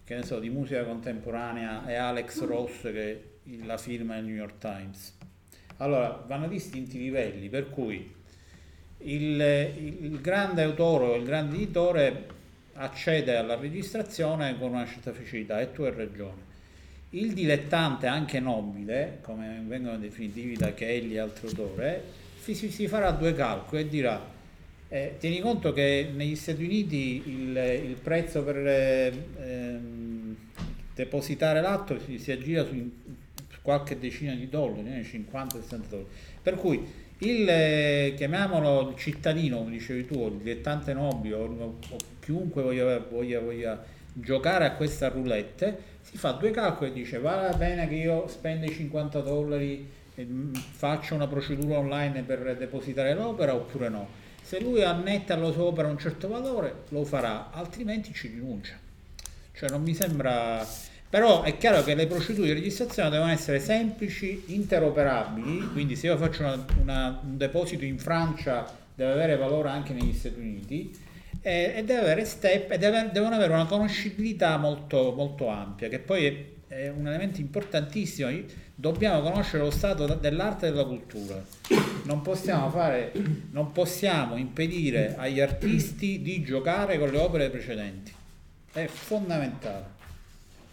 che 0.04 0.16
ne 0.16 0.24
so, 0.24 0.40
di 0.40 0.50
musica 0.50 0.84
contemporanea 0.84 1.86
e 1.88 1.96
Alex 1.96 2.46
Ross 2.46 2.82
che 2.82 3.32
la 3.64 3.78
firma 3.78 4.16
nel 4.16 4.26
New 4.26 4.36
York 4.36 4.58
Times. 4.58 5.18
Allora, 5.78 6.24
vanno 6.28 6.48
distinti 6.48 6.98
i 6.98 7.00
livelli, 7.00 7.50
per 7.50 7.70
cui 7.70 8.14
il, 9.00 9.42
il 10.00 10.22
grande 10.22 10.62
autore 10.64 11.06
o 11.06 11.16
il 11.16 11.24
grande 11.24 11.56
editore 11.56 12.28
accede 12.76 13.36
alla 13.36 13.56
registrazione 13.56 14.58
con 14.58 14.72
una 14.72 14.86
certa 14.86 15.12
facilità 15.12 15.60
e 15.60 15.72
tu 15.72 15.84
hai 15.84 15.94
ragione. 15.94 16.53
Il 17.16 17.34
dilettante, 17.34 18.08
anche 18.08 18.40
nobile, 18.40 19.20
come 19.22 19.64
vengono 19.68 19.98
definiti 19.98 20.54
da 20.54 20.74
Kelly 20.74 21.14
e 21.14 21.20
altri 21.20 21.48
autori, 21.48 21.98
si, 22.40 22.56
si- 22.56 22.88
farà 22.88 23.12
due 23.12 23.36
calcoli 23.36 23.82
e 23.84 23.88
dirà 23.88 24.32
eh, 24.90 25.16
tieni 25.20 25.40
conto 25.40 25.74
che 25.74 26.10
negli 26.12 26.36
Stati 26.36 26.64
Uniti 26.64 27.22
il, 27.26 27.56
il 27.58 27.98
prezzo 28.02 28.44
per 28.44 28.58
eh, 28.58 29.14
ehm, 29.40 30.36
depositare 30.96 31.62
l'atto 31.62 32.00
si, 32.00 32.18
si 32.18 32.32
aggira 32.32 32.66
su 32.66 32.92
qualche 33.62 34.00
decina 34.00 34.34
di 34.34 34.50
dollari, 34.50 34.96
eh, 34.96 35.02
50-60 35.02 35.80
dollari. 35.90 36.08
Per 36.42 36.56
cui 36.56 36.84
il, 37.20 37.48
eh, 37.48 38.14
chiamiamolo 38.18 38.90
il 38.90 38.96
cittadino, 38.96 39.60
come 39.60 39.70
dicevi 39.70 40.08
tu, 40.08 40.26
il 40.28 40.38
dilettante 40.38 40.94
nobile, 40.94 41.36
o, 41.36 41.78
o 41.90 41.98
chiunque 42.20 42.64
voglia, 42.64 43.00
voglia, 43.00 43.40
voglia 43.40 43.86
giocare 44.14 44.66
a 44.66 44.72
questa 44.74 45.10
roulette, 45.10 45.92
si 46.04 46.18
fa 46.18 46.32
due 46.32 46.52
calcoli 46.52 46.92
e 46.92 46.94
dice 46.94 47.20
vale 47.20 47.48
la 47.50 47.56
pena 47.58 47.88
che 47.88 47.96
io 47.96 48.28
spenda 48.28 48.66
i 48.66 48.72
50 48.72 49.20
dollari 49.22 49.90
e 50.16 50.24
mm, 50.24 50.54
faccia 50.54 51.16
una 51.16 51.28
procedura 51.28 51.78
online 51.80 52.22
per 52.24 52.56
depositare 52.58 53.14
l'opera 53.16 53.56
oppure 53.56 53.90
no. 53.90 54.08
Se 54.42 54.60
lui 54.60 54.84
annetta 54.84 55.34
alla 55.34 55.52
sua 55.52 55.64
opera 55.64 55.88
un 55.88 55.98
certo 55.98 56.28
valore 56.28 56.84
lo 56.90 57.04
farà, 57.06 57.50
altrimenti 57.52 58.14
ci 58.14 58.28
rinuncia. 58.28 58.78
Cioè 59.54 59.70
non 59.70 59.82
mi 59.82 59.94
sembra... 59.96 60.66
Però 61.10 61.44
è 61.44 61.58
chiaro 61.58 61.84
che 61.84 61.94
le 61.94 62.08
procedure 62.08 62.48
di 62.48 62.54
registrazione 62.54 63.10
devono 63.12 63.32
essere 63.32 63.60
semplici, 63.60 64.46
interoperabili, 64.48 65.70
quindi 65.72 65.96
se 65.96 66.08
io 66.08 66.18
faccio 66.18 66.42
una- 66.42 66.66
una- 66.82 67.20
un 67.24 67.38
deposito 67.38 67.86
in 67.86 68.00
Francia 68.00 68.66
deve 68.96 69.12
avere 69.12 69.38
valore 69.38 69.70
anche 69.70 69.94
negli 69.94 70.14
Stati 70.14 70.40
Uniti 70.40 70.92
e, 71.44 71.74
e 71.76 71.84
deve 71.84 72.00
avere 72.00 72.26
step 72.26 72.72
e 72.72 72.78
deve- 72.78 73.10
devono 73.12 73.36
avere 73.36 73.54
una 73.54 73.66
conoscibilità 73.66 74.58
molto, 74.58 75.14
molto 75.16 75.50
ampia, 75.50 75.90
che 75.90 76.00
poi 76.00 76.26
è, 76.26 76.46
è 76.68 76.88
un 76.88 77.06
elemento 77.06 77.42
importantissimo. 77.42 78.32
Dobbiamo 78.74 79.22
conoscere 79.22 79.62
lo 79.62 79.70
stato 79.70 80.08
dell'arte 80.16 80.68
e 80.68 80.70
della 80.72 80.86
cultura. 80.86 81.44
Non 82.06 82.22
possiamo, 82.22 82.70
fare, 82.70 83.12
non 83.52 83.72
possiamo 83.72 84.36
impedire 84.38 85.16
agli 85.16 85.40
artisti 85.40 86.22
di 86.22 86.42
giocare 86.42 86.98
con 86.98 87.10
le 87.10 87.18
opere 87.18 87.50
precedenti. 87.50 88.12
È 88.72 88.86
fondamentale, 88.88 89.86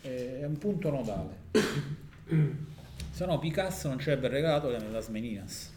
è 0.00 0.44
un 0.44 0.56
punto 0.56 0.90
nodale. 0.90 1.38
Se 3.10 3.26
no 3.26 3.38
Picasso 3.38 3.88
non 3.88 3.98
ci 3.98 4.08
avrebbe 4.08 4.28
regalato 4.28 4.70
le 4.70 4.78
Meninas. 5.10 5.69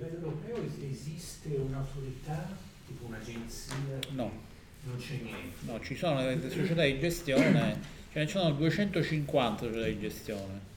Livello 0.00 0.26
europeo 0.28 0.64
es- 0.64 0.82
esiste 0.90 1.48
un'autorità, 1.56 2.56
tipo 2.86 3.04
un'agenzia? 3.06 3.74
No. 4.12 4.48
Non 4.82 4.96
c'è 4.96 5.14
niente. 5.22 5.56
No, 5.66 5.78
ci 5.80 5.94
sono 5.94 6.24
le 6.24 6.40
società 6.50 6.84
di 6.84 6.98
gestione, 6.98 7.78
ce 8.12 8.18
ne 8.20 8.26
sono 8.26 8.50
250 8.52 9.66
società 9.66 9.86
di 9.86 9.98
gestione. 10.00 10.68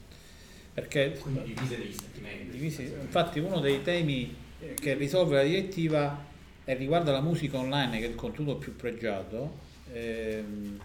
Perché 0.74 1.16
Quindi 1.20 1.54
divise 1.54 1.78
dagli 1.78 1.92
stati 1.92 2.20
membri. 2.20 2.50
divisi- 2.50 2.82
infatti 3.00 3.38
uno 3.38 3.60
dei 3.60 3.82
temi 3.82 4.34
eh, 4.60 4.74
che 4.74 4.94
risolve 4.94 5.36
la 5.36 5.42
direttiva 5.44 6.22
e 6.64 6.74
riguarda 6.74 7.12
la 7.12 7.20
musica 7.22 7.56
online, 7.58 7.98
che 8.00 8.06
è 8.06 8.08
il 8.08 8.14
contenuto 8.14 8.56
più 8.58 8.76
pregiato. 8.76 9.62
ehm, 9.92 10.78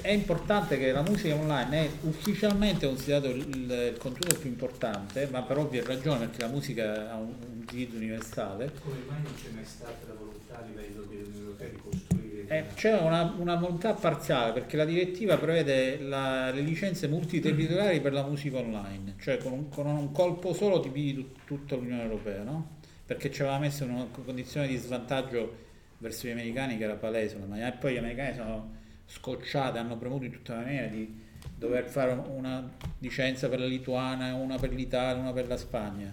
è 0.00 0.10
importante 0.10 0.78
che 0.78 0.90
la 0.92 1.02
musica 1.02 1.34
online 1.34 1.84
è 1.84 1.90
ufficialmente 2.02 2.86
considerato 2.86 3.28
il, 3.28 3.46
il- 3.48 3.96
contenuto 3.98 4.38
più 4.40 4.48
importante, 4.48 5.28
ma 5.30 5.42
per 5.42 5.58
ovvie 5.58 5.82
ragioni, 5.84 6.20
perché 6.20 6.40
la 6.42 6.48
musica 6.48 7.10
ha 7.12 7.16
un, 7.16 7.32
un 7.40 7.64
diritto 7.64 7.96
universale. 7.96 8.72
Come 8.82 8.96
mai 9.08 9.22
non 9.22 9.34
c'è 9.34 9.48
mai 9.54 9.64
stata 9.64 10.06
la 10.08 10.14
volontà 10.14 10.58
a 10.58 10.64
livello 10.66 11.02
dell'Unione 11.02 11.38
Europea 11.38 11.68
di 11.68 11.76
costruire? 11.76 12.44
Eh, 12.48 12.64
c'è 12.74 12.98
una, 12.98 13.34
una 13.38 13.54
volontà 13.56 13.92
parziale 13.94 14.52
perché 14.52 14.76
la 14.76 14.84
direttiva 14.84 15.36
prevede 15.36 16.00
la- 16.00 16.50
le 16.50 16.60
licenze 16.60 17.08
multiterritoriali 17.08 18.00
per 18.00 18.12
la 18.12 18.22
musica 18.24 18.58
online, 18.58 19.14
cioè 19.20 19.38
con 19.38 19.52
un, 19.52 19.68
con 19.68 19.86
un 19.86 20.12
colpo 20.12 20.52
solo 20.52 20.80
ti 20.80 20.88
pigli 20.90 21.14
tut- 21.14 21.38
tutta 21.44 21.74
l'Unione 21.76 22.02
Europea, 22.02 22.42
no? 22.42 22.74
perché 23.06 23.30
ci 23.30 23.42
aveva 23.42 23.58
messo 23.58 23.84
in 23.84 23.90
una 23.90 24.06
condizione 24.24 24.66
di 24.66 24.76
svantaggio 24.76 25.64
verso 25.98 26.26
gli 26.26 26.30
americani 26.32 26.76
che 26.76 26.84
era 26.84 26.94
palese, 26.94 27.36
ma 27.36 27.70
poi 27.72 27.94
gli 27.94 27.98
americani 27.98 28.34
sono 28.34 28.74
scocciati, 29.06 29.78
hanno 29.78 29.96
premuto 29.96 30.24
in 30.24 30.32
tutta 30.32 30.56
maniera 30.56 30.86
di 30.88 31.24
dover 31.56 31.86
fare 31.88 32.12
una 32.28 32.68
licenza 32.98 33.48
per 33.48 33.60
la 33.60 33.66
Lituania, 33.66 34.34
una 34.34 34.58
per 34.58 34.72
l'Italia, 34.72 35.20
una 35.22 35.32
per 35.32 35.46
la 35.46 35.56
Spagna. 35.56 36.12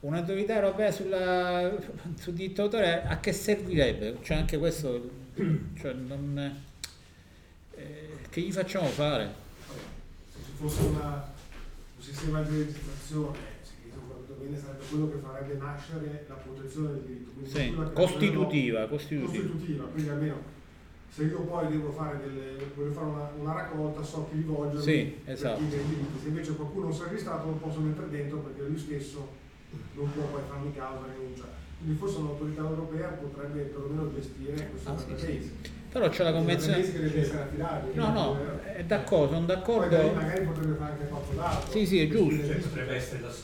Un'autorità 0.00 0.54
europea 0.56 0.90
sulla, 0.90 1.72
sul 2.18 2.34
diritto 2.34 2.62
d'autore 2.62 3.04
a 3.04 3.20
che 3.20 3.32
servirebbe? 3.32 4.18
Cioè 4.22 4.36
anche 4.38 4.58
questo, 4.58 5.10
cioè 5.78 5.92
non, 5.92 6.60
eh, 7.76 8.08
che 8.28 8.40
gli 8.40 8.50
facciamo 8.50 8.88
fare? 8.88 9.32
Se 10.32 10.38
ci 10.44 10.50
fosse 10.56 10.82
una, 10.82 11.32
un 11.96 12.02
sistema 12.02 12.42
di 12.42 12.56
legislazione, 12.56 13.38
capito 13.90 14.34
bene, 14.40 14.58
sarebbe 14.58 14.84
quello 14.90 15.10
che 15.12 15.18
farebbe 15.18 15.54
nascere 15.54 16.24
la 16.28 16.34
protezione 16.34 16.88
del 16.94 17.02
diritto. 17.02 17.30
Quindi 17.30 17.50
Sì, 17.50 17.74
costitutiva, 17.92 18.88
costitutiva. 18.88 19.30
costitutiva, 19.30 19.84
quindi 19.84 20.10
almeno 20.10 20.42
se 21.14 21.24
io 21.24 21.40
poi 21.40 21.68
devo 21.68 21.90
fare, 21.92 22.18
delle, 22.18 22.56
voglio 22.74 22.92
fare 22.92 23.06
una, 23.06 23.30
una 23.38 23.52
raccolta 23.52 24.02
so 24.02 24.28
chi 24.30 24.36
rivolgermi 24.36 24.82
Sì, 24.82 25.14
esatto. 25.26 25.60
Se 25.70 26.28
invece 26.28 26.54
qualcuno 26.56 26.86
non 26.86 26.94
si 26.94 27.02
è 27.02 27.04
registrato 27.08 27.46
non 27.46 27.60
posso 27.60 27.80
mettere 27.80 28.08
dentro 28.10 28.38
perché 28.38 28.62
lui 28.68 28.78
stesso 28.78 29.28
non 29.94 30.12
può 30.14 30.24
poi 30.24 30.42
farmi 30.48 30.72
causa 30.74 31.06
e 31.08 31.12
rinuncia. 31.18 31.44
Quindi 31.78 31.98
forse 31.98 32.18
un'autorità 32.18 32.62
europea 32.62 33.08
potrebbe 33.08 33.60
perlomeno 33.62 34.10
gestire 34.14 34.68
questo 34.70 34.90
Ah, 34.90 34.98
sì, 34.98 35.14
database. 35.16 35.50
Però 35.92 36.08
c'è 36.08 36.22
la 36.24 36.32
convenzione... 36.32 36.78
Database 36.78 36.98
che 37.00 37.06
deve 37.06 37.20
essere 37.20 37.42
affidabile. 37.42 37.92
No, 37.94 38.10
no, 38.12 38.34
quindi, 38.40 38.78
è 38.78 38.84
d'accordo, 38.84 39.34
sono 39.34 39.46
Poi 39.46 39.54
d'accordo. 39.56 40.14
magari 40.14 40.44
potrebbe 40.46 40.74
fare 40.76 40.92
anche 40.92 41.06
qualcos'altro. 41.08 41.70
Sì, 41.70 41.86
sì, 41.86 42.00
è 42.00 42.08
giusto. 42.08 42.46
Cioè, 42.46 42.56
potrebbe 42.56 42.94
essere 42.94 43.20
la- 43.20 43.34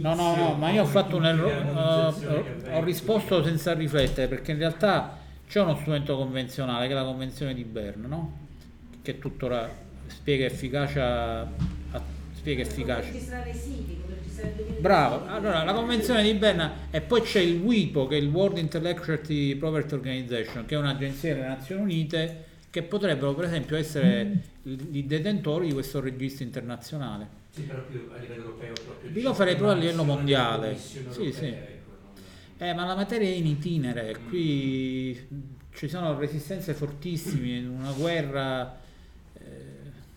No, 0.00 0.14
no, 0.14 0.34
no, 0.34 0.54
ma 0.54 0.70
io 0.70 0.82
ho 0.82 0.86
fatto 0.86 1.16
un 1.16 1.26
errore, 1.26 1.58
armonizzazioni 1.58 2.26
ho, 2.70 2.82
risposto 2.82 3.42
senza 3.42 3.74
riflettere 3.74 4.28
perché 4.28 4.52
in 4.52 4.58
realtà 4.58 5.18
c'è 5.50 5.60
uno 5.60 5.74
strumento 5.74 6.16
convenzionale 6.16 6.86
che 6.86 6.92
è 6.92 6.94
la 6.94 7.02
Convenzione 7.02 7.54
di 7.54 7.64
Berna, 7.64 8.06
no? 8.06 8.38
Che 9.02 9.18
tuttora 9.18 9.68
spiega 10.06 10.44
efficacia, 10.44 11.40
a- 11.40 12.02
spiega 12.32 12.62
efficacia. 12.62 13.10
registrare 13.10 13.50
i 13.50 13.54
siti, 13.54 13.98
come 14.00 14.14
registrare 14.14 14.50
il 14.50 14.56
documento 14.58 14.80
Bravo, 14.80 15.26
allora 15.26 15.64
la 15.64 15.72
Convenzione 15.72 16.22
di 16.22 16.34
Berna 16.34 16.72
e 16.92 17.00
poi 17.00 17.22
c'è 17.22 17.40
il 17.40 17.60
WIPO 17.62 18.06
che 18.06 18.16
è 18.16 18.20
il 18.20 18.28
World 18.28 18.58
Intellectual 18.58 19.18
Property 19.58 19.94
Organization 19.94 20.66
che 20.66 20.76
è 20.76 20.78
un'agenzia 20.78 21.34
delle 21.34 21.48
Nazioni 21.48 21.82
Unite 21.82 22.44
che 22.70 22.82
potrebbero 22.82 23.34
per 23.34 23.46
esempio 23.46 23.76
essere 23.76 24.42
i 24.62 25.04
detentori 25.04 25.66
di 25.66 25.72
questo 25.72 25.98
registro 26.00 26.44
internazionale. 26.44 27.38
Sì, 27.50 27.62
però 27.62 27.82
più 27.82 28.08
a 28.14 28.18
livello 28.18 28.44
europeo 28.44 28.72
proprio. 28.84 29.10
Io 29.10 29.28
lo 29.28 29.34
farei 29.34 29.56
proprio 29.56 29.76
a 29.76 29.80
livello 29.80 30.04
mondiale. 30.04 30.76
Sì, 30.76 31.32
sì. 31.32 31.69
Eh, 32.62 32.74
ma 32.74 32.84
la 32.84 32.94
materia 32.94 33.26
è 33.26 33.32
in 33.32 33.46
itinere, 33.46 34.18
qui 34.28 35.18
ci 35.72 35.88
sono 35.88 36.18
resistenze 36.18 36.74
fortissime, 36.74 37.66
una 37.66 37.92
guerra 37.92 38.78
eh, 39.32 39.42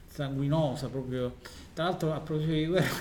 sanguinosa 0.08 0.90
proprio. 0.90 1.38
Tra 1.74 1.86
l'altro 1.86 2.12
a 2.12 2.20
proposito 2.20 2.52
di 2.52 2.66
guerra, 2.66 2.98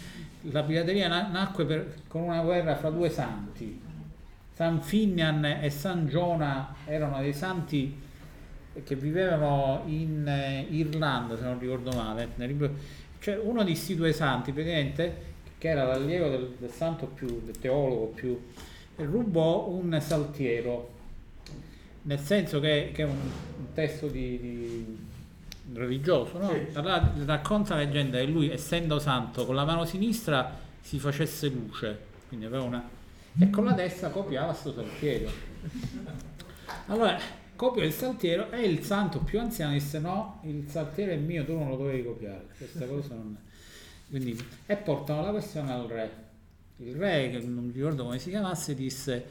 la 0.50 0.62
pirateria 0.62 1.08
na- 1.08 1.28
nacque 1.28 1.66
per- 1.66 1.94
con 2.08 2.22
una 2.22 2.40
guerra 2.40 2.74
fra 2.76 2.88
due 2.88 3.10
santi. 3.10 3.78
San 4.54 4.80
Finian 4.80 5.44
e 5.44 5.68
San 5.68 6.08
Giona 6.08 6.74
erano 6.86 7.20
dei 7.20 7.34
santi 7.34 8.00
che 8.82 8.94
vivevano 8.94 9.82
in 9.84 10.26
eh, 10.26 10.68
Irlanda, 10.70 11.36
se 11.36 11.42
non 11.42 11.58
ricordo 11.58 11.90
male. 11.90 12.30
Cioè 13.18 13.36
uno 13.36 13.62
di 13.62 13.72
questi 13.72 13.94
due 13.94 14.14
santi, 14.14 14.52
praticamente, 14.52 15.34
che 15.58 15.68
era 15.68 15.84
l'allievo 15.84 16.30
del, 16.30 16.54
del 16.58 16.70
santo 16.70 17.04
più, 17.04 17.42
del 17.44 17.58
teologo 17.58 18.06
più, 18.06 18.40
rubò 18.96 19.68
un 19.68 19.98
saltiero, 20.00 20.90
nel 22.02 22.18
senso 22.18 22.60
che, 22.60 22.90
che 22.94 23.02
è 23.02 23.04
un, 23.06 23.18
un 23.58 23.72
testo 23.74 24.06
di, 24.06 24.38
di- 24.40 24.96
religioso, 25.72 26.38
no? 26.38 26.50
Sì. 26.50 26.66
Allora 26.74 27.12
racconta 27.24 27.74
la 27.74 27.82
leggenda 27.82 28.18
che 28.18 28.26
lui, 28.26 28.50
essendo 28.50 28.98
santo, 28.98 29.44
con 29.44 29.54
la 29.54 29.64
mano 29.64 29.84
sinistra 29.84 30.58
si 30.80 30.98
facesse 30.98 31.48
luce, 31.48 31.98
quindi 32.28 32.46
aveva 32.46 32.62
una... 32.62 32.88
e 33.38 33.50
con 33.50 33.64
la 33.64 33.72
destra 33.72 34.08
copiava 34.10 34.52
sto 34.52 34.72
saltiero. 34.72 35.28
Allora, 36.86 37.18
copio 37.56 37.82
il 37.82 37.92
saltiero 37.92 38.50
e 38.52 38.62
il 38.62 38.82
santo 38.82 39.18
più 39.18 39.40
anziano 39.40 39.72
disse 39.72 39.98
no, 39.98 40.40
il 40.44 40.66
saltiero 40.68 41.12
è 41.12 41.16
mio, 41.16 41.44
tu 41.44 41.54
non 41.54 41.68
lo 41.68 41.76
dovevi 41.76 42.04
copiare, 42.04 42.46
questa 42.56 42.86
cosa 42.86 43.14
non... 43.14 43.36
Quindi, 44.08 44.40
e 44.66 44.76
portano 44.76 45.22
la 45.22 45.30
questione 45.30 45.72
al 45.72 45.86
re. 45.88 46.24
Il 46.78 46.94
re, 46.94 47.30
che 47.30 47.38
non 47.40 47.64
mi 47.66 47.72
ricordo 47.72 48.04
come 48.04 48.18
si 48.18 48.30
chiamasse, 48.30 48.74
disse 48.74 49.24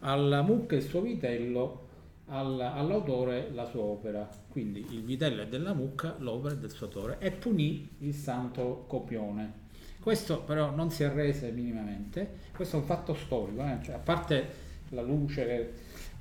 alla 0.00 0.42
mucca 0.42 0.74
il 0.74 0.82
suo 0.82 1.00
vitello, 1.00 1.80
al- 2.26 2.60
all'autore 2.60 3.50
la 3.52 3.66
sua 3.66 3.82
opera. 3.82 4.28
Quindi 4.48 4.84
il 4.90 5.02
vitello 5.02 5.42
è 5.42 5.46
della 5.46 5.74
mucca, 5.74 6.16
l'opera 6.18 6.54
è 6.54 6.56
del 6.58 6.70
suo 6.70 6.86
autore 6.86 7.16
e 7.20 7.30
punì 7.30 7.88
il 7.98 8.14
santo 8.14 8.84
copione. 8.88 9.60
Questo 10.00 10.40
però 10.42 10.70
non 10.74 10.90
si 10.90 11.04
arrese 11.04 11.50
minimamente, 11.52 12.28
questo 12.54 12.76
è 12.76 12.80
un 12.80 12.86
fatto 12.86 13.14
storico, 13.14 13.62
eh, 13.62 13.78
cioè, 13.84 13.94
a 13.94 13.98
parte 13.98 14.48
la 14.88 15.02
luce 15.02 15.44
che- 15.46 15.70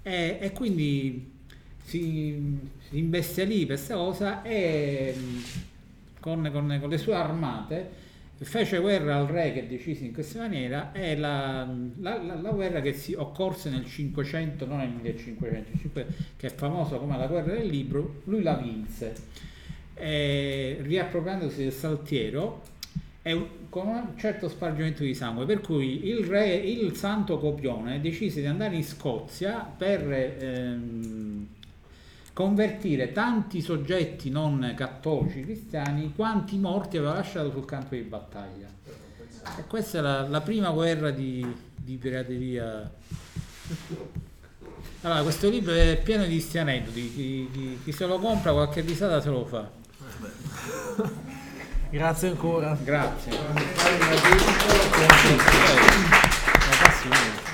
e, 0.04 0.38
e 0.40 0.52
quindi 0.54 1.32
si, 1.84 2.60
si 2.88 2.98
imbestialì 3.00 3.66
per 3.66 3.76
questa 3.78 3.96
cosa 3.96 4.44
e 4.44 5.16
con, 6.20 6.48
con- 6.52 6.78
con 6.80 6.90
le 6.90 6.98
sue 7.00 7.16
armate 7.16 7.90
fece 8.44 8.80
guerra 8.80 9.18
al 9.18 9.28
re 9.28 9.54
che 9.54 9.68
decise 9.68 10.06
in 10.06 10.14
questa 10.14 10.40
maniera 10.40 10.92
e 10.94 11.16
la, 11.16 11.64
la- 12.00 12.22
la- 12.22 12.36
la 12.42 12.50
guerra 12.52 12.82
che 12.82 12.94
si 12.94 13.14
occorse 13.14 13.70
nel 13.70 13.86
500, 13.86 14.66
non 14.66 14.78
nel 14.80 14.90
1500, 14.90 15.72
500, 15.78 16.14
che 16.38 16.48
è 16.48 16.54
famosa 16.54 16.98
come 16.98 17.18
la 17.18 17.28
guerra 17.28 17.54
del 17.54 17.68
libro, 17.68 18.22
lui 18.26 18.42
la 18.42 18.56
vinse, 18.56 19.14
e, 19.94 20.78
riappropriandosi 20.82 21.64
del 21.64 21.72
saltiero 21.74 22.62
e 23.24 23.48
con 23.70 23.88
un 23.88 24.18
certo 24.18 24.50
spargimento 24.50 25.04
di 25.04 25.14
sangue, 25.14 25.46
per 25.46 25.62
cui 25.62 26.08
il 26.08 26.26
re, 26.26 26.56
il 26.56 26.96
santo 26.96 27.38
copione, 27.38 28.02
decise 28.02 28.42
di 28.42 28.48
andare 28.48 28.76
in 28.76 28.84
Scozia 28.84 29.60
per 29.78 30.12
ehm, 30.12 31.48
convertire 32.42 33.12
tanti 33.12 33.62
soggetti 33.62 34.32
non 34.32 34.74
cattolici 34.76 35.42
cristiani 35.42 36.12
quanti 36.16 36.58
morti 36.58 36.98
aveva 36.98 37.14
lasciato 37.14 37.52
sul 37.52 37.66
campo 37.66 37.94
di 37.94 38.02
battaglia. 38.02 38.68
E 39.58 39.66
questa 39.68 40.00
è 40.00 40.02
la, 40.02 40.28
la 40.28 40.42
prima 40.42 40.72
guerra 40.72 41.12
di, 41.12 41.46
di 41.76 41.98
pirateria. 41.98 42.92
Allora, 45.02 45.22
questo 45.22 45.50
libro 45.50 45.74
è 45.74 46.02
pieno 46.04 46.26
di 46.26 46.40
sti 46.40 46.58
aneddoti, 46.58 47.14
chi, 47.14 47.50
chi- 47.52 47.80
chi 47.84 47.92
se 47.92 48.06
lo 48.08 48.18
compra 48.18 48.54
qualche 48.54 48.82
risata 48.82 49.22
se 49.22 49.30
lo 49.30 49.46
fa. 49.46 49.70
Grazie 51.90 52.30
ancora. 52.30 52.76
Grazie. 52.84 53.32
Fare 56.92 57.51